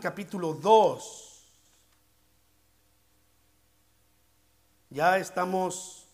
Capítulo 0.00 0.54
2. 0.54 1.30
Ya 4.90 5.18
estamos 5.18 6.06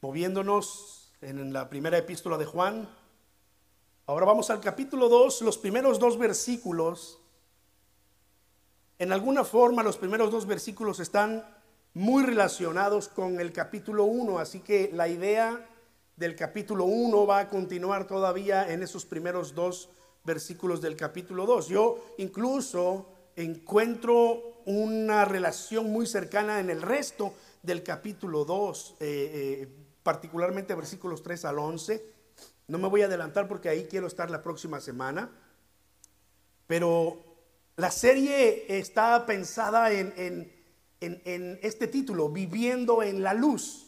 moviéndonos 0.00 1.12
en 1.20 1.52
la 1.52 1.68
primera 1.68 1.98
epístola 1.98 2.36
de 2.38 2.46
Juan. 2.46 2.88
Ahora 4.06 4.26
vamos 4.26 4.50
al 4.50 4.60
capítulo 4.60 5.08
2, 5.08 5.42
los 5.42 5.58
primeros 5.58 5.98
dos 5.98 6.18
versículos. 6.18 7.18
En 8.98 9.12
alguna 9.12 9.44
forma 9.44 9.82
los 9.82 9.96
primeros 9.96 10.30
dos 10.30 10.46
versículos 10.46 11.00
están 11.00 11.44
muy 11.94 12.24
relacionados 12.24 13.08
con 13.08 13.40
el 13.40 13.52
capítulo 13.52 14.04
1, 14.04 14.38
así 14.38 14.60
que 14.60 14.90
la 14.92 15.08
idea 15.08 15.68
del 16.16 16.34
capítulo 16.34 16.84
1 16.84 17.26
va 17.26 17.40
a 17.40 17.48
continuar 17.48 18.06
todavía 18.06 18.72
en 18.72 18.82
esos 18.82 19.04
primeros 19.04 19.54
dos 19.54 19.88
versículos 20.26 20.82
del 20.82 20.96
capítulo 20.96 21.46
2. 21.46 21.68
Yo 21.68 22.04
incluso 22.18 23.06
encuentro 23.36 24.62
una 24.66 25.24
relación 25.24 25.90
muy 25.90 26.06
cercana 26.06 26.60
en 26.60 26.68
el 26.68 26.82
resto 26.82 27.32
del 27.62 27.82
capítulo 27.82 28.44
2, 28.44 28.96
eh, 28.98 29.06
eh, 29.08 29.68
particularmente 30.02 30.74
versículos 30.74 31.22
3 31.22 31.44
al 31.46 31.58
11. 31.58 32.04
No 32.68 32.78
me 32.78 32.88
voy 32.88 33.02
a 33.02 33.06
adelantar 33.06 33.48
porque 33.48 33.68
ahí 33.68 33.86
quiero 33.88 34.06
estar 34.06 34.30
la 34.30 34.42
próxima 34.42 34.80
semana, 34.80 35.30
pero 36.66 37.22
la 37.76 37.90
serie 37.90 38.66
está 38.78 39.24
pensada 39.24 39.92
en 39.92 40.50
en, 41.00 41.58
este 41.62 41.86
título, 41.86 42.28
viviendo 42.28 43.02
en 43.02 43.22
la 43.22 43.34
luz, 43.34 43.86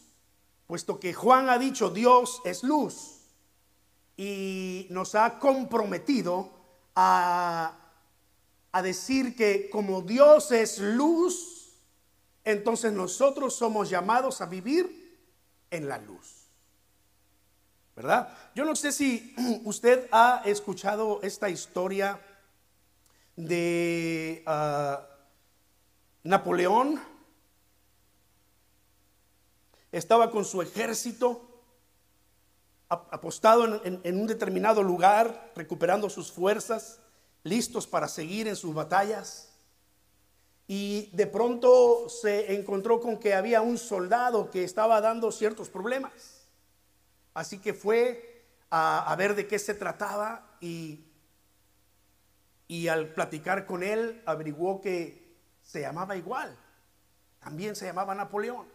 puesto 0.67 1.01
que 1.01 1.15
Juan 1.15 1.49
ha 1.49 1.59
dicho 1.59 1.91
Dios 1.91 2.41
es 2.45 2.63
luz 2.63 3.18
y 4.19 4.89
nos 4.91 5.15
ha 5.15 5.39
comprometido 5.39 6.51
a, 6.97 7.73
a 8.73 8.83
decir 8.83 9.37
que 9.37 9.71
como 9.71 10.03
Dios 10.03 10.51
es 10.51 10.81
luz, 10.81 11.73
entonces 12.45 12.93
nosotros 12.93 13.55
somos 13.55 13.89
llamados 13.89 14.41
a 14.41 14.47
vivir 14.47 15.17
en 15.71 15.89
la 15.89 15.99
luz. 15.99 16.49
¿Verdad? 17.95 18.37
Yo 18.57 18.65
no 18.65 18.75
sé 18.75 18.91
si 18.91 19.35
usted 19.65 20.09
ha 20.11 20.43
escuchado 20.45 21.21
esta 21.23 21.49
historia 21.49 22.21
de 23.37 24.43
ah, 24.47 25.07
Napoleón 26.25 27.01
estaba 29.93 30.33
con 30.33 30.45
su 30.45 30.61
ejército 30.61 31.48
apostado 32.89 33.85
en, 33.85 34.21
un 34.21 34.27
determinado 34.27 34.83
lugar, 34.83 35.53
recuperando 35.55 36.09
sus 36.09 36.33
fuerzas, 36.33 37.01
listos 37.43 37.87
para 37.87 38.09
seguir 38.09 38.49
en 38.49 38.57
sus 38.57 38.75
batallas. 38.75 39.55
Y 40.67 41.11
de 41.13 41.27
pronto 41.27 42.09
se 42.09 42.55
encontró 42.55 43.01
con 43.01 43.19
que 43.19 43.35
había 43.35 43.63
un 43.63 43.79
soldado 43.79 44.51
que 44.51 44.65
estaba 44.65 45.01
dando 45.01 45.33
ciertos 45.33 45.69
problemas. 45.69 46.47
Así 47.35 47.59
que 47.59 47.75
fue 47.75 48.45
a, 48.71 49.15
ver 49.17 49.35
de 49.35 49.47
qué 49.47 49.59
se 49.59 49.75
trataba 49.75 50.57
y, 50.61 51.07
y 52.67 52.89
al 52.89 53.13
platicar 53.15 53.65
con 53.67 53.83
él 53.83 54.23
averiguó 54.27 54.81
que 54.81 55.37
se 55.63 55.81
llamaba 55.81 56.17
igual. 56.17 56.57
También 57.39 57.77
se 57.77 57.87
llamaba 57.87 58.15
Napoleón. 58.15 58.67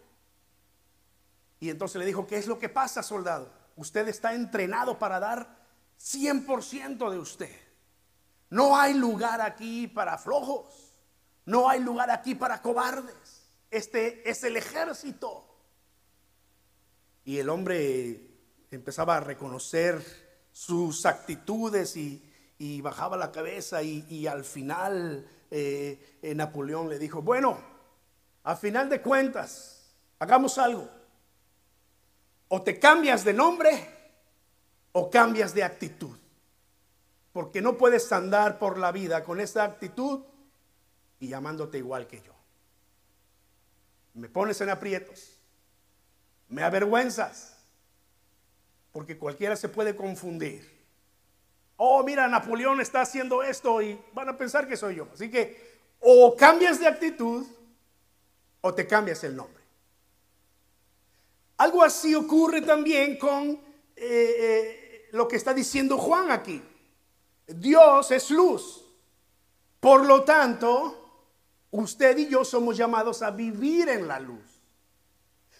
Y 1.60 1.70
entonces 1.70 1.98
le 1.98 2.06
dijo, 2.06 2.26
¿qué 2.26 2.38
es 2.38 2.46
lo 2.46 2.58
que 2.58 2.68
pasa, 2.68 3.02
soldado? 3.02 3.63
Usted 3.76 4.08
está 4.08 4.34
entrenado 4.34 4.98
para 4.98 5.20
dar 5.20 5.64
100% 6.00 7.10
de 7.10 7.18
usted. 7.18 7.60
No 8.50 8.76
hay 8.76 8.94
lugar 8.94 9.40
aquí 9.40 9.86
para 9.86 10.18
flojos. 10.18 10.92
No 11.46 11.68
hay 11.68 11.80
lugar 11.80 12.10
aquí 12.10 12.34
para 12.34 12.62
cobardes. 12.62 13.48
Este 13.70 14.28
es 14.28 14.44
el 14.44 14.56
ejército. 14.56 15.44
Y 17.24 17.38
el 17.38 17.48
hombre 17.48 18.30
empezaba 18.70 19.16
a 19.16 19.20
reconocer 19.20 20.02
sus 20.52 21.04
actitudes 21.06 21.96
y, 21.96 22.30
bajaba 22.80 23.16
la 23.16 23.30
cabeza 23.30 23.82
y, 23.82 24.26
al 24.26 24.44
final 24.44 25.26
eh, 25.50 26.18
eh, 26.22 26.34
Napoleón 26.34 26.88
le 26.88 26.98
dijo, 26.98 27.20
bueno, 27.20 27.58
a 28.42 28.56
final 28.56 28.88
de 28.88 29.02
cuentas, 29.02 29.94
hagamos 30.18 30.56
algo. 30.58 30.88
O 32.54 32.62
te 32.62 32.78
cambias 32.78 33.24
de 33.24 33.32
nombre 33.32 33.88
o 34.92 35.10
cambias 35.10 35.54
de 35.54 35.64
actitud. 35.64 36.16
Porque 37.32 37.60
no 37.60 37.76
puedes 37.76 38.12
andar 38.12 38.58
por 38.60 38.78
la 38.78 38.92
vida 38.92 39.24
con 39.24 39.40
esa 39.40 39.64
actitud 39.64 40.20
y 41.18 41.28
llamándote 41.28 41.78
igual 41.78 42.06
que 42.06 42.22
yo. 42.22 42.32
Me 44.14 44.28
pones 44.28 44.60
en 44.60 44.70
aprietos. 44.70 45.40
Me 46.48 46.62
avergüenzas. 46.62 47.56
Porque 48.92 49.18
cualquiera 49.18 49.56
se 49.56 49.68
puede 49.68 49.96
confundir 49.96 50.74
oh, 51.76 52.02
mira, 52.02 52.28
Napoleón 52.28 52.80
está 52.80 53.00
haciendo 53.02 53.42
esto 53.42 53.82
y 53.82 53.98
van 54.12 54.28
a 54.28 54.36
pensar 54.36 54.68
que 54.68 54.76
soy 54.76 54.96
yo. 54.96 55.08
Así 55.12 55.30
que 55.30 55.80
o 56.00 56.36
cambias 56.36 56.78
de 56.78 56.86
actitud 56.86 57.46
o 58.60 58.74
te 58.74 58.86
cambias 58.86 59.24
el 59.24 59.36
nombre. 59.36 59.63
Algo 61.56 61.82
así 61.82 62.14
ocurre 62.14 62.62
también 62.62 63.18
con 63.18 63.50
eh, 63.50 63.60
eh, 63.96 65.08
lo 65.12 65.28
que 65.28 65.36
está 65.36 65.54
diciendo 65.54 65.98
Juan 65.98 66.30
aquí. 66.30 66.62
Dios 67.46 68.10
es 68.10 68.30
luz. 68.30 68.84
Por 69.80 70.06
lo 70.06 70.24
tanto, 70.24 71.26
usted 71.70 72.16
y 72.18 72.28
yo 72.28 72.44
somos 72.44 72.76
llamados 72.76 73.22
a 73.22 73.30
vivir 73.30 73.88
en 73.88 74.08
la 74.08 74.18
luz. 74.18 74.62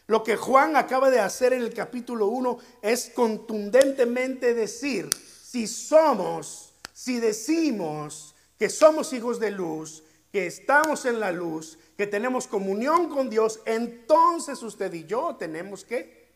Lo 0.07 0.23
que 0.23 0.37
Juan 0.37 0.77
acaba 0.77 1.11
de 1.11 1.21
hacer 1.21 1.53
en 1.53 1.63
el 1.63 1.73
capítulo 1.73 2.27
1 2.27 2.59
es 2.83 3.11
contundentemente 3.15 4.53
decir, 4.53 5.11
si 5.15 5.67
somos, 5.67 6.75
si 6.93 7.21
decimos 7.21 8.35
que 8.59 8.69
somos 8.69 9.13
hijos 9.13 9.41
de 9.41 9.51
luz, 9.51 10.03
que 10.31 10.47
estamos 10.47 11.07
en 11.07 11.21
la 11.21 11.33
luz, 11.33 11.79
que 11.97 12.07
tenemos 12.07 12.47
comunión 12.47 13.09
con 13.09 13.31
Dios, 13.31 13.61
entonces 13.67 14.63
usted 14.63 14.93
y 14.93 15.05
yo 15.05 15.37
tenemos 15.37 15.85
que 15.85 16.33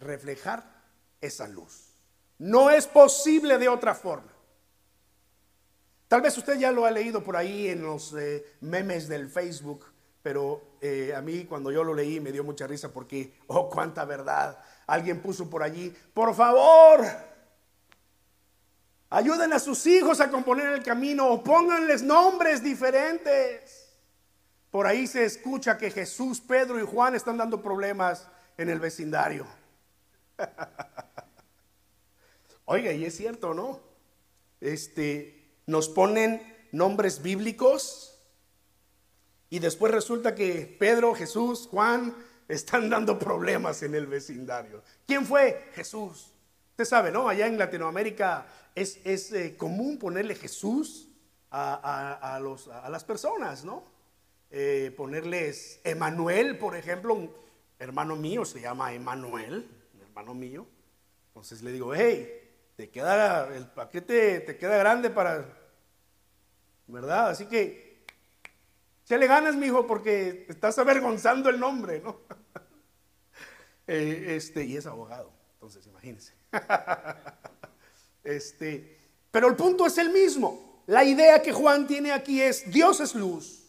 reflejar 0.00 0.82
esa 1.20 1.46
luz. 1.48 1.90
No 2.38 2.70
es 2.70 2.86
posible 2.86 3.58
de 3.58 3.68
otra 3.68 3.94
forma. 3.94 4.32
Tal 6.08 6.20
vez 6.20 6.36
usted 6.36 6.58
ya 6.58 6.70
lo 6.70 6.84
ha 6.84 6.90
leído 6.90 7.22
por 7.22 7.36
ahí 7.36 7.68
en 7.68 7.82
los 7.82 8.14
eh, 8.14 8.44
memes 8.60 9.08
del 9.08 9.28
Facebook, 9.28 9.86
pero 10.22 10.76
eh, 10.80 11.12
a 11.14 11.20
mí 11.20 11.44
cuando 11.44 11.70
yo 11.70 11.84
lo 11.84 11.94
leí 11.94 12.20
me 12.20 12.32
dio 12.32 12.44
mucha 12.44 12.66
risa 12.66 12.92
porque, 12.92 13.38
oh, 13.46 13.68
cuánta 13.68 14.04
verdad. 14.04 14.58
Alguien 14.86 15.20
puso 15.20 15.48
por 15.48 15.62
allí, 15.62 15.94
por 16.12 16.34
favor, 16.34 17.04
Ayuden 19.14 19.52
a 19.52 19.60
sus 19.60 19.86
hijos 19.86 20.20
a 20.20 20.28
componer 20.28 20.72
el 20.72 20.82
camino 20.82 21.28
o 21.28 21.40
pónganles 21.40 22.02
nombres 22.02 22.64
diferentes. 22.64 23.83
Por 24.74 24.88
ahí 24.88 25.06
se 25.06 25.24
escucha 25.24 25.78
que 25.78 25.88
Jesús, 25.88 26.40
Pedro 26.40 26.80
y 26.80 26.84
Juan 26.84 27.14
están 27.14 27.36
dando 27.36 27.62
problemas 27.62 28.26
en 28.58 28.68
el 28.68 28.80
vecindario. 28.80 29.46
Oiga, 32.64 32.90
y 32.90 33.04
es 33.04 33.16
cierto, 33.16 33.54
¿no? 33.54 33.80
Este, 34.60 35.60
nos 35.66 35.88
ponen 35.88 36.42
nombres 36.72 37.22
bíblicos 37.22 38.18
y 39.48 39.60
después 39.60 39.92
resulta 39.92 40.34
que 40.34 40.76
Pedro, 40.80 41.14
Jesús, 41.14 41.68
Juan 41.70 42.12
están 42.48 42.90
dando 42.90 43.16
problemas 43.16 43.80
en 43.84 43.94
el 43.94 44.08
vecindario. 44.08 44.82
¿Quién 45.06 45.24
fue? 45.24 45.70
Jesús. 45.74 46.32
Usted 46.70 46.84
sabe, 46.84 47.12
¿no? 47.12 47.28
Allá 47.28 47.46
en 47.46 47.58
Latinoamérica 47.58 48.44
es, 48.74 48.96
eh, 49.30 49.56
común 49.56 50.00
ponerle 50.00 50.34
Jesús 50.34 51.10
a, 51.52 52.40
los, 52.42 52.66
a 52.66 52.88
las 52.88 53.04
personas, 53.04 53.64
¿no? 53.64 53.93
Eh, 54.50 54.92
ponerles 54.96 55.80
Emanuel, 55.84 56.58
por 56.58 56.76
ejemplo, 56.76 57.14
un 57.14 57.30
hermano 57.78 58.16
mío 58.16 58.44
se 58.44 58.60
llama 58.60 58.92
Emanuel, 58.92 59.68
hermano 60.02 60.34
mío. 60.34 60.66
Entonces 61.28 61.62
le 61.62 61.72
digo, 61.72 61.94
hey, 61.94 62.44
te 62.76 62.90
queda 62.90 63.54
el 63.54 63.66
paquete, 63.66 64.40
te 64.40 64.56
queda 64.56 64.76
grande 64.76 65.10
para, 65.10 65.44
¿verdad? 66.86 67.30
Así 67.30 67.46
que, 67.46 68.04
se 69.04 69.18
le 69.18 69.26
ganas, 69.26 69.54
mi 69.56 69.66
hijo, 69.66 69.86
porque 69.86 70.46
estás 70.48 70.78
avergonzando 70.78 71.50
el 71.50 71.58
nombre, 71.60 72.00
¿no? 72.00 72.20
Eh, 73.86 74.36
este, 74.36 74.64
y 74.64 74.78
es 74.78 74.86
abogado, 74.86 75.30
entonces 75.52 75.86
imagínense. 75.86 76.32
este, 78.24 78.98
pero 79.30 79.46
el 79.46 79.56
punto 79.56 79.84
es 79.84 79.98
el 79.98 80.08
mismo. 80.08 80.82
La 80.86 81.04
idea 81.04 81.42
que 81.42 81.52
Juan 81.52 81.86
tiene 81.86 82.10
aquí 82.10 82.40
es, 82.40 82.72
Dios 82.72 83.00
es 83.00 83.14
luz. 83.14 83.63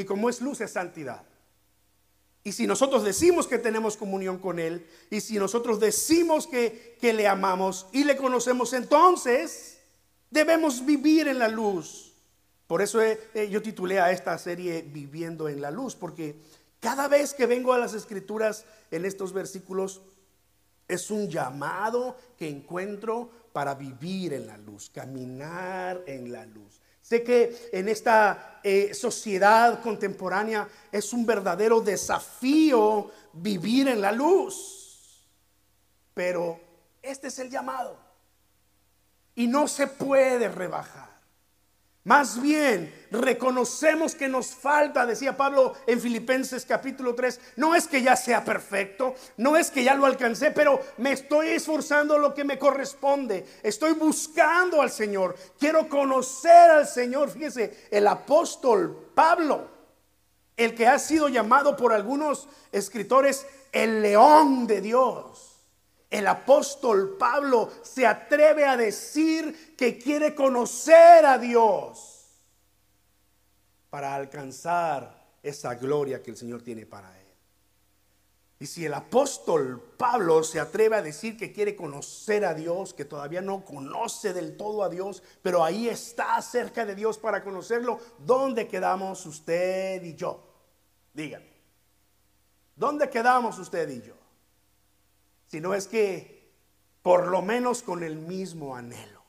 Y 0.00 0.04
como 0.04 0.28
es 0.28 0.40
luz 0.40 0.60
es 0.60 0.72
santidad. 0.72 1.22
Y 2.42 2.52
si 2.52 2.66
nosotros 2.66 3.04
decimos 3.04 3.46
que 3.46 3.58
tenemos 3.58 3.96
comunión 3.96 4.38
con 4.38 4.58
Él, 4.58 4.86
y 5.10 5.20
si 5.20 5.38
nosotros 5.38 5.78
decimos 5.78 6.46
que, 6.46 6.96
que 7.00 7.12
le 7.12 7.28
amamos 7.28 7.86
y 7.92 8.04
le 8.04 8.16
conocemos, 8.16 8.72
entonces 8.72 9.80
Debemos 10.30 10.86
vivir 10.86 11.26
en 11.26 11.38
la 11.38 11.48
luz. 11.48 12.12
Por 12.68 12.82
eso 12.82 13.02
eh, 13.02 13.18
yo 13.50 13.60
titulé 13.60 13.98
a 13.98 14.12
esta 14.12 14.38
serie 14.38 14.82
Viviendo 14.82 15.48
en 15.48 15.60
la 15.60 15.72
luz, 15.72 15.96
porque 15.96 16.36
cada 16.78 17.08
vez 17.08 17.34
que 17.34 17.46
vengo 17.46 17.72
a 17.72 17.78
las 17.78 17.94
escrituras 17.94 18.64
en 18.92 19.04
estos 19.04 19.32
versículos, 19.32 20.00
es 20.86 21.10
un 21.10 21.28
llamado 21.28 22.16
que 22.38 22.48
encuentro 22.48 23.30
para 23.52 23.74
vivir 23.74 24.32
en 24.32 24.46
la 24.46 24.56
luz, 24.56 24.88
caminar 24.90 26.02
en 26.06 26.30
la 26.30 26.46
luz. 26.46 26.80
Sé 27.10 27.24
que 27.24 27.70
en 27.72 27.88
esta 27.88 28.60
eh, 28.62 28.94
sociedad 28.94 29.82
contemporánea 29.82 30.68
es 30.92 31.12
un 31.12 31.26
verdadero 31.26 31.80
desafío 31.80 33.10
vivir 33.32 33.88
en 33.88 34.00
la 34.00 34.12
luz, 34.12 35.26
pero 36.14 36.60
este 37.02 37.26
es 37.26 37.40
el 37.40 37.50
llamado 37.50 37.98
y 39.34 39.48
no 39.48 39.66
se 39.66 39.88
puede 39.88 40.48
rebajar. 40.50 41.09
Más 42.04 42.40
bien, 42.40 42.94
reconocemos 43.10 44.14
que 44.14 44.26
nos 44.26 44.54
falta, 44.54 45.04
decía 45.04 45.36
Pablo 45.36 45.74
en 45.86 46.00
Filipenses 46.00 46.64
capítulo 46.64 47.14
3, 47.14 47.38
no 47.56 47.74
es 47.74 47.86
que 47.86 48.00
ya 48.00 48.16
sea 48.16 48.42
perfecto, 48.42 49.14
no 49.36 49.54
es 49.54 49.70
que 49.70 49.84
ya 49.84 49.94
lo 49.94 50.06
alcancé, 50.06 50.50
pero 50.50 50.80
me 50.96 51.12
estoy 51.12 51.48
esforzando 51.48 52.16
lo 52.16 52.32
que 52.32 52.44
me 52.44 52.58
corresponde, 52.58 53.46
estoy 53.62 53.92
buscando 53.92 54.80
al 54.80 54.90
Señor, 54.90 55.36
quiero 55.58 55.90
conocer 55.90 56.70
al 56.70 56.88
Señor. 56.88 57.30
Fíjese, 57.30 57.88
el 57.90 58.06
apóstol 58.06 59.10
Pablo, 59.14 59.68
el 60.56 60.74
que 60.74 60.86
ha 60.86 60.98
sido 60.98 61.28
llamado 61.28 61.76
por 61.76 61.92
algunos 61.92 62.48
escritores 62.72 63.46
el 63.72 64.00
león 64.00 64.66
de 64.66 64.80
Dios 64.80 65.49
el 66.10 66.26
apóstol 66.26 67.16
Pablo 67.16 67.70
se 67.82 68.04
atreve 68.04 68.64
a 68.64 68.76
decir 68.76 69.76
que 69.76 69.96
quiere 69.96 70.34
conocer 70.34 71.24
a 71.24 71.38
Dios 71.38 72.26
para 73.90 74.14
alcanzar 74.14 75.36
esa 75.42 75.76
gloria 75.76 76.22
que 76.22 76.32
el 76.32 76.36
Señor 76.36 76.62
tiene 76.62 76.84
para 76.84 77.16
él. 77.16 77.26
Y 78.58 78.66
si 78.66 78.84
el 78.84 78.92
apóstol 78.92 79.80
Pablo 79.96 80.42
se 80.42 80.60
atreve 80.60 80.96
a 80.96 81.02
decir 81.02 81.36
que 81.38 81.52
quiere 81.52 81.74
conocer 81.74 82.44
a 82.44 82.52
Dios, 82.52 82.92
que 82.92 83.06
todavía 83.06 83.40
no 83.40 83.64
conoce 83.64 84.34
del 84.34 84.56
todo 84.56 84.82
a 84.82 84.90
Dios, 84.90 85.22
pero 85.40 85.64
ahí 85.64 85.88
está 85.88 86.42
cerca 86.42 86.84
de 86.84 86.94
Dios 86.94 87.16
para 87.16 87.42
conocerlo, 87.42 87.98
¿dónde 88.18 88.68
quedamos 88.68 89.24
usted 89.24 90.02
y 90.02 90.14
yo? 90.14 90.44
Díganme. 91.14 91.48
¿Dónde 92.76 93.08
quedamos 93.08 93.58
usted 93.58 93.88
y 93.88 94.02
yo? 94.02 94.19
Sino 95.50 95.74
es 95.74 95.88
que 95.88 96.52
por 97.02 97.26
lo 97.26 97.42
menos 97.42 97.82
con 97.82 98.04
el 98.04 98.16
mismo 98.16 98.76
anhelo, 98.76 99.24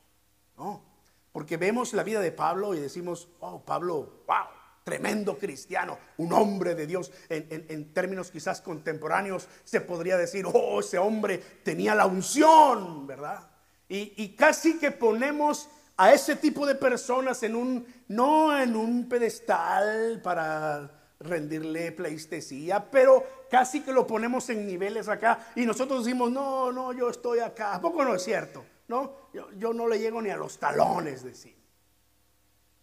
¿no? 0.56 0.84
Porque 1.32 1.58
vemos 1.58 1.94
la 1.94 2.04
vida 2.04 2.20
de 2.20 2.32
Pablo 2.32 2.76
y 2.76 2.80
decimos, 2.80 3.30
oh, 3.40 3.64
Pablo, 3.64 4.24
wow, 4.28 4.46
tremendo 4.84 5.38
cristiano, 5.38 5.98
un 6.18 6.32
hombre 6.34 6.76
de 6.76 6.86
Dios. 6.86 7.12
En, 7.30 7.92
términos 7.94 8.30
quizás 8.30 8.62
contemporáneos 8.62 9.48
se 9.64 9.82
podría 9.82 10.18
decir, 10.18 10.46
oh, 10.46 10.82
ese 10.82 11.00
hombre 11.00 11.40
tenía 11.64 11.96
la 11.96 12.06
unción, 12.06 13.08
¿verdad? 13.08 13.50
Y, 13.90 14.14
y, 14.18 14.36
casi 14.36 14.78
que 14.78 14.92
ponemos 14.92 15.70
a 15.98 16.14
ese 16.14 16.36
tipo 16.36 16.68
de 16.68 16.76
personas 16.76 17.42
en 17.44 17.56
un, 17.56 17.86
no 18.10 18.58
en 18.58 18.76
un 18.76 19.10
pedestal 19.10 20.22
para 20.22 21.01
rendirle 21.24 21.92
pleistesía, 21.92 22.90
pero 22.90 23.46
casi 23.50 23.82
que 23.82 23.92
lo 23.92 24.08
ponemos 24.08 24.50
en 24.50 24.66
niveles 24.66 25.08
acá 25.08 25.52
y 25.56 25.66
nosotros 25.66 26.04
decimos, 26.04 26.32
no, 26.32 26.72
no, 26.72 26.94
yo 26.94 27.10
estoy 27.10 27.40
acá. 27.40 27.76
¿A 27.76 27.82
poco 27.82 28.04
no 28.04 28.16
es 28.16 28.24
cierto? 28.24 28.64
No, 28.88 29.30
yo, 29.34 29.74
no 29.74 29.88
le 29.88 30.00
llego 30.00 30.22
ni 30.22 30.30
a 30.30 30.38
los 30.38 30.58
talones, 30.58 31.24
decir. 31.24 31.56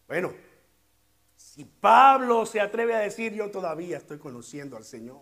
Bueno, 0.06 0.32
si 1.36 1.64
Pablo 1.64 2.46
se 2.46 2.60
atreve 2.60 2.94
a 2.94 3.00
decir, 3.00 3.34
yo 3.34 3.50
todavía 3.50 3.98
estoy 3.98 4.18
conociendo 4.18 4.76
al 4.76 4.84
Señor. 4.84 5.20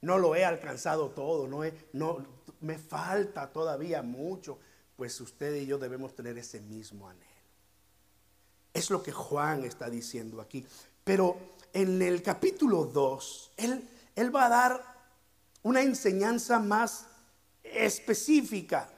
No 0.00 0.18
lo 0.18 0.34
he 0.34 0.44
alcanzado 0.44 1.10
todo, 1.10 1.46
no, 1.46 1.62
no 1.92 2.26
me 2.60 2.76
falta 2.76 3.52
todavía 3.52 4.02
mucho. 4.02 4.58
Pues 4.96 5.20
usted 5.20 5.54
y 5.54 5.66
yo 5.66 5.78
debemos 5.78 6.14
tener 6.14 6.36
ese 6.38 6.60
mismo 6.60 7.08
anhelo. 7.08 7.30
Es 8.74 8.90
lo 8.90 9.02
que 9.02 9.12
Juan 9.12 9.64
está 9.64 9.88
diciendo 9.88 10.40
aquí. 10.40 10.66
Pero 11.04 11.36
en 11.72 12.02
el 12.02 12.22
capítulo 12.22 12.84
2, 12.84 13.52
él, 13.56 13.88
él 14.14 14.34
va 14.34 14.46
a 14.46 14.48
dar 14.48 14.92
una 15.62 15.82
enseñanza 15.82 16.58
más 16.58 17.06
específica. 17.62 18.88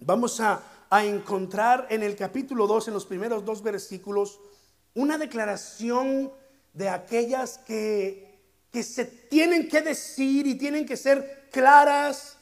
Vamos 0.00 0.40
a, 0.40 0.68
encontrar 0.94 1.86
en 1.88 2.02
el 2.02 2.14
capítulo 2.16 2.66
2, 2.66 2.88
en 2.88 2.94
los 2.94 3.06
primeros 3.06 3.46
dos 3.46 3.62
versículos, 3.62 4.38
una 4.92 5.16
declaración 5.16 6.30
de 6.74 6.90
aquellas 6.90 7.56
que, 7.56 8.42
que 8.70 8.82
se 8.82 9.06
tienen 9.06 9.70
que 9.70 9.80
decir 9.80 10.46
y 10.46 10.56
tienen 10.56 10.84
que 10.84 10.98
ser 10.98 11.48
claras, 11.50 12.36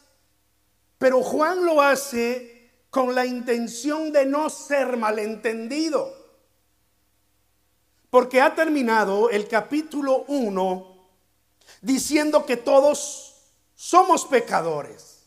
pero 0.98 1.22
Juan 1.22 1.64
lo 1.64 1.80
hace 1.80 2.72
con 2.90 3.14
la 3.14 3.24
intención 3.24 4.10
de 4.10 4.26
no 4.26 4.50
ser 4.50 4.96
malentendido. 4.96 6.19
Porque 8.10 8.40
ha 8.40 8.54
terminado 8.54 9.30
el 9.30 9.46
capítulo 9.46 10.24
1 10.26 10.90
diciendo 11.80 12.44
que 12.44 12.56
todos 12.56 13.34
somos 13.74 14.26
pecadores, 14.26 15.26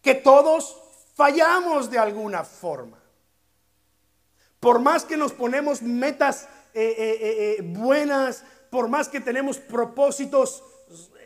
que 0.00 0.14
todos 0.14 0.76
fallamos 1.14 1.90
de 1.90 1.98
alguna 1.98 2.42
forma. 2.42 2.98
Por 4.58 4.80
más 4.80 5.04
que 5.04 5.16
nos 5.16 5.32
ponemos 5.32 5.82
metas 5.82 6.48
eh, 6.74 6.94
eh, 6.96 7.56
eh, 7.58 7.62
buenas, 7.62 8.44
por 8.70 8.88
más 8.88 9.08
que 9.08 9.20
tenemos 9.20 9.58
propósitos 9.58 10.64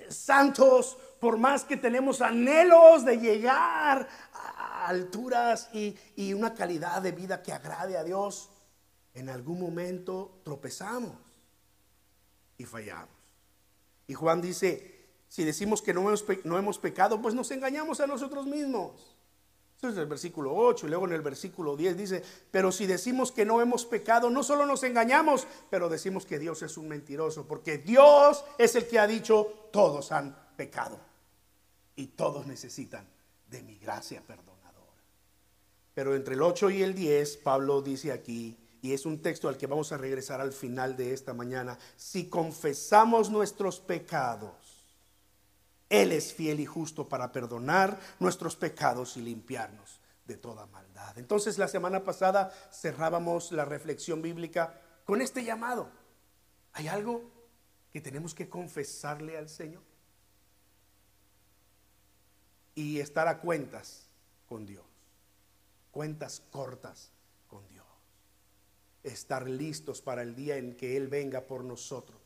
santos, 0.08 0.98
por 1.20 1.38
más 1.38 1.64
que 1.64 1.76
tenemos 1.76 2.20
anhelos 2.20 3.04
de 3.04 3.18
llegar 3.18 4.08
a 4.32 4.88
alturas 4.88 5.68
y, 5.72 5.96
y 6.16 6.32
una 6.32 6.54
calidad 6.54 7.00
de 7.00 7.12
vida 7.12 7.42
que 7.42 7.52
agrade 7.52 7.96
a 7.96 8.04
Dios, 8.04 8.50
en 9.16 9.30
algún 9.30 9.58
momento 9.58 10.40
tropezamos 10.44 11.16
y 12.58 12.64
fallamos. 12.66 13.16
Y 14.06 14.12
Juan 14.12 14.42
dice, 14.42 15.06
si 15.26 15.42
decimos 15.42 15.80
que 15.80 15.94
no 15.94 16.02
hemos, 16.02 16.24
no 16.44 16.58
hemos 16.58 16.78
pecado, 16.78 17.20
pues 17.20 17.34
nos 17.34 17.50
engañamos 17.50 18.00
a 18.00 18.06
nosotros 18.06 18.46
mismos. 18.46 19.16
Eso 19.78 19.88
es 19.88 19.96
el 19.96 20.06
versículo 20.06 20.54
8 20.54 20.86
y 20.86 20.90
luego 20.90 21.06
en 21.06 21.14
el 21.14 21.22
versículo 21.22 21.76
10 21.76 21.96
dice, 21.96 22.22
pero 22.50 22.70
si 22.70 22.86
decimos 22.86 23.32
que 23.32 23.46
no 23.46 23.62
hemos 23.62 23.86
pecado, 23.86 24.28
no 24.28 24.42
solo 24.42 24.66
nos 24.66 24.82
engañamos, 24.82 25.46
pero 25.70 25.88
decimos 25.88 26.26
que 26.26 26.38
Dios 26.38 26.62
es 26.62 26.76
un 26.76 26.86
mentiroso, 26.88 27.48
porque 27.48 27.78
Dios 27.78 28.44
es 28.58 28.74
el 28.74 28.86
que 28.86 28.98
ha 28.98 29.06
dicho, 29.06 29.68
todos 29.72 30.12
han 30.12 30.36
pecado 30.56 31.00
y 31.94 32.08
todos 32.08 32.46
necesitan 32.46 33.08
de 33.48 33.62
mi 33.62 33.78
gracia 33.78 34.20
perdonadora. 34.20 35.02
Pero 35.94 36.14
entre 36.14 36.34
el 36.34 36.42
8 36.42 36.68
y 36.70 36.82
el 36.82 36.94
10, 36.94 37.38
Pablo 37.38 37.80
dice 37.80 38.12
aquí, 38.12 38.58
y 38.86 38.92
es 38.92 39.04
un 39.04 39.20
texto 39.20 39.48
al 39.48 39.56
que 39.56 39.66
vamos 39.66 39.90
a 39.90 39.96
regresar 39.96 40.40
al 40.40 40.52
final 40.52 40.96
de 40.96 41.12
esta 41.12 41.34
mañana, 41.34 41.76
si 41.96 42.28
confesamos 42.28 43.30
nuestros 43.30 43.80
pecados, 43.80 44.54
Él 45.88 46.12
es 46.12 46.32
fiel 46.32 46.60
y 46.60 46.66
justo 46.66 47.08
para 47.08 47.32
perdonar 47.32 47.98
nuestros 48.20 48.54
pecados 48.54 49.16
y 49.16 49.22
limpiarnos 49.22 49.98
de 50.24 50.36
toda 50.36 50.66
maldad. 50.66 51.18
Entonces 51.18 51.58
la 51.58 51.66
semana 51.66 52.04
pasada 52.04 52.54
cerrábamos 52.72 53.50
la 53.50 53.64
reflexión 53.64 54.22
bíblica 54.22 54.80
con 55.04 55.20
este 55.20 55.42
llamado. 55.42 55.90
¿Hay 56.72 56.86
algo 56.86 57.24
que 57.92 58.00
tenemos 58.00 58.36
que 58.36 58.48
confesarle 58.48 59.36
al 59.36 59.48
Señor? 59.48 59.82
Y 62.76 63.00
estar 63.00 63.26
a 63.26 63.40
cuentas 63.40 64.06
con 64.48 64.64
Dios. 64.64 64.86
Cuentas 65.90 66.40
cortas 66.52 67.10
con 67.48 67.66
Dios 67.66 67.85
estar 69.06 69.48
listos 69.48 70.02
para 70.02 70.22
el 70.22 70.34
día 70.34 70.56
en 70.56 70.76
que 70.76 70.96
Él 70.96 71.08
venga 71.08 71.42
por 71.42 71.64
nosotros. 71.64 72.20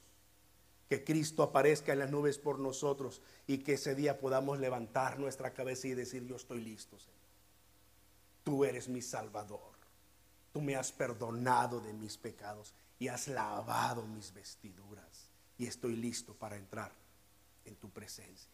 Que 0.89 1.05
Cristo 1.05 1.43
aparezca 1.43 1.93
en 1.93 2.01
las 2.01 2.11
nubes 2.11 2.39
por 2.39 2.59
nosotros 2.59 3.23
y 3.47 3.59
que 3.59 3.75
ese 3.75 3.95
día 3.95 4.19
podamos 4.19 4.59
levantar 4.59 5.19
nuestra 5.19 5.53
cabeza 5.53 5.89
y 5.89 5.95
decir, 5.95 6.25
yo 6.27 6.37
estoy 6.37 6.61
listo, 6.61 6.99
Señor. 6.99 7.19
Tú 8.43 8.65
eres 8.65 8.89
mi 8.89 9.03
Salvador. 9.03 9.79
Tú 10.53 10.61
me 10.61 10.75
has 10.75 10.91
perdonado 10.91 11.81
de 11.81 11.93
mis 11.93 12.17
pecados 12.17 12.75
y 12.99 13.09
has 13.09 13.29
lavado 13.29 14.05
mis 14.07 14.33
vestiduras. 14.33 15.31
Y 15.59 15.67
estoy 15.67 15.95
listo 15.95 16.35
para 16.35 16.57
entrar 16.57 16.93
en 17.65 17.77
tu 17.77 17.91
presencia. 17.91 18.51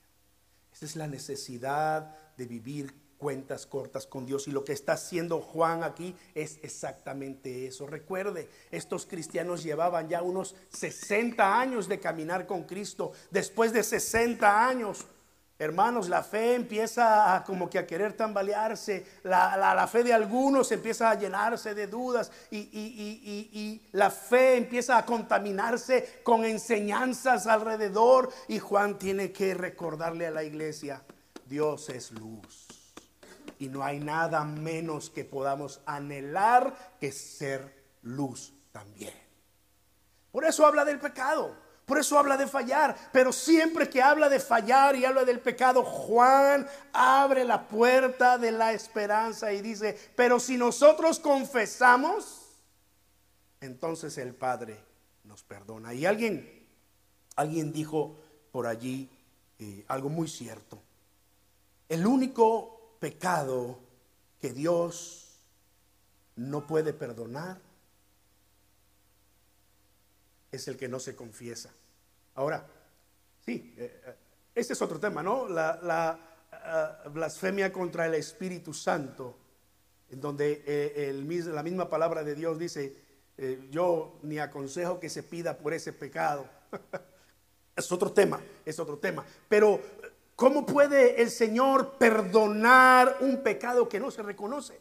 Esa 0.72 0.84
es 0.84 0.96
la 0.96 1.06
necesidad 1.06 2.34
de 2.36 2.46
vivir 2.46 3.05
cuentas 3.18 3.66
cortas 3.66 4.06
con 4.06 4.26
Dios. 4.26 4.48
Y 4.48 4.52
lo 4.52 4.64
que 4.64 4.72
está 4.72 4.92
haciendo 4.92 5.40
Juan 5.40 5.82
aquí 5.82 6.14
es 6.34 6.58
exactamente 6.62 7.66
eso. 7.66 7.86
Recuerde, 7.86 8.48
estos 8.70 9.06
cristianos 9.06 9.62
llevaban 9.62 10.08
ya 10.08 10.22
unos 10.22 10.54
60 10.70 11.58
años 11.58 11.88
de 11.88 12.00
caminar 12.00 12.46
con 12.46 12.64
Cristo. 12.64 13.12
Después 13.30 13.72
de 13.72 13.82
60 13.82 14.66
años, 14.66 15.06
Hermanos, 15.58 16.10
la 16.10 16.22
fe 16.22 16.54
empieza 16.54 17.34
a, 17.34 17.42
como 17.42 17.70
que 17.70 17.78
a 17.78 17.86
querer 17.86 18.12
tambalearse, 18.12 19.06
la, 19.22 19.56
la, 19.56 19.86
fe 19.86 20.04
de 20.04 20.12
algunos 20.12 20.70
empieza 20.70 21.08
a 21.08 21.14
llenarse 21.14 21.74
de 21.74 21.86
dudas 21.86 22.30
y, 22.50 22.58
y, 22.58 23.50
y, 23.54 23.88
la 23.92 24.10
fe 24.10 24.58
empieza 24.58 24.98
a 24.98 25.06
contaminarse 25.06 26.20
con 26.22 26.44
enseñanzas 26.44 27.46
alrededor 27.46 28.30
y 28.48 28.58
Juan 28.58 28.98
tiene 28.98 29.32
que 29.32 29.54
recordarle 29.54 30.26
a 30.26 30.30
la 30.30 30.44
iglesia, 30.44 31.02
Dios 31.46 31.88
es 31.88 32.10
luz 32.12 32.65
y 33.58 33.68
no 33.68 33.84
hay 33.84 33.98
nada 33.98 34.44
menos 34.44 35.10
que 35.10 35.24
podamos 35.24 35.80
anhelar 35.86 36.96
que 37.00 37.12
ser 37.12 37.84
luz 38.02 38.52
también. 38.72 39.14
Por 40.30 40.44
eso 40.44 40.66
habla 40.66 40.84
del 40.84 41.00
pecado. 41.00 41.66
Por 41.86 41.98
eso 41.98 42.18
habla 42.18 42.36
de 42.36 42.48
fallar. 42.48 42.96
Pero 43.12 43.32
siempre 43.32 43.88
que 43.88 44.02
habla 44.02 44.28
de 44.28 44.40
fallar 44.40 44.96
y 44.96 45.04
habla 45.04 45.24
del 45.24 45.40
pecado, 45.40 45.84
Juan 45.84 46.68
abre 46.92 47.44
la 47.44 47.68
puerta 47.68 48.36
de 48.36 48.50
la 48.50 48.72
esperanza 48.72 49.52
y 49.52 49.62
dice, 49.62 49.96
pero 50.16 50.40
si 50.40 50.56
nosotros 50.58 51.20
confesamos, 51.20 52.58
entonces 53.60 54.18
el 54.18 54.34
Padre 54.34 54.78
nos 55.24 55.44
perdona. 55.44 55.94
Y 55.94 56.06
alguien, 56.06 56.66
alguien 57.36 57.72
dijo 57.72 58.18
por 58.50 58.66
allí 58.66 59.08
eh, 59.58 59.84
algo 59.86 60.08
muy 60.08 60.28
cierto. 60.28 60.82
El 61.88 62.04
único 62.04 62.75
pecado 62.98 63.78
que 64.40 64.52
Dios 64.52 65.26
no 66.36 66.66
puede 66.66 66.92
perdonar 66.92 67.60
es 70.52 70.68
el 70.68 70.76
que 70.76 70.88
no 70.88 70.98
se 70.98 71.14
confiesa. 71.14 71.70
Ahora, 72.34 72.66
sí, 73.44 73.74
eh, 73.76 74.02
eh, 74.04 74.14
este 74.54 74.72
es 74.74 74.82
otro 74.82 74.98
tema, 74.98 75.22
¿no? 75.22 75.48
La, 75.48 76.18
eh, 76.52 77.08
blasfemia 77.10 77.72
contra 77.72 78.06
el 78.06 78.14
Espíritu 78.14 78.74
Santo, 78.74 79.36
en 80.10 80.20
donde 80.20 81.12
la 81.46 81.62
misma 81.62 81.88
palabra 81.88 82.22
de 82.22 82.34
Dios 82.34 82.58
dice, 82.58 83.04
yo 83.70 84.18
ni 84.22 84.38
aconsejo 84.38 85.00
que 85.00 85.10
se 85.10 85.22
pida 85.22 85.58
por 85.58 85.74
ese 85.74 85.92
pecado. 85.92 86.48
es 87.76 87.92
otro 87.92 88.12
tema, 88.12 88.40
es 88.64 88.78
otro 88.78 88.98
tema. 88.98 89.24
Pero, 89.48 89.80
¿cómo 90.36 90.64
puede 90.64 91.22
el 91.22 91.30
Señor 91.30 91.94
perdonar 91.98 93.16
un 93.20 93.42
pecado 93.42 93.88
que 93.88 93.98
no 93.98 94.10
se 94.10 94.22
reconoce? 94.22 94.78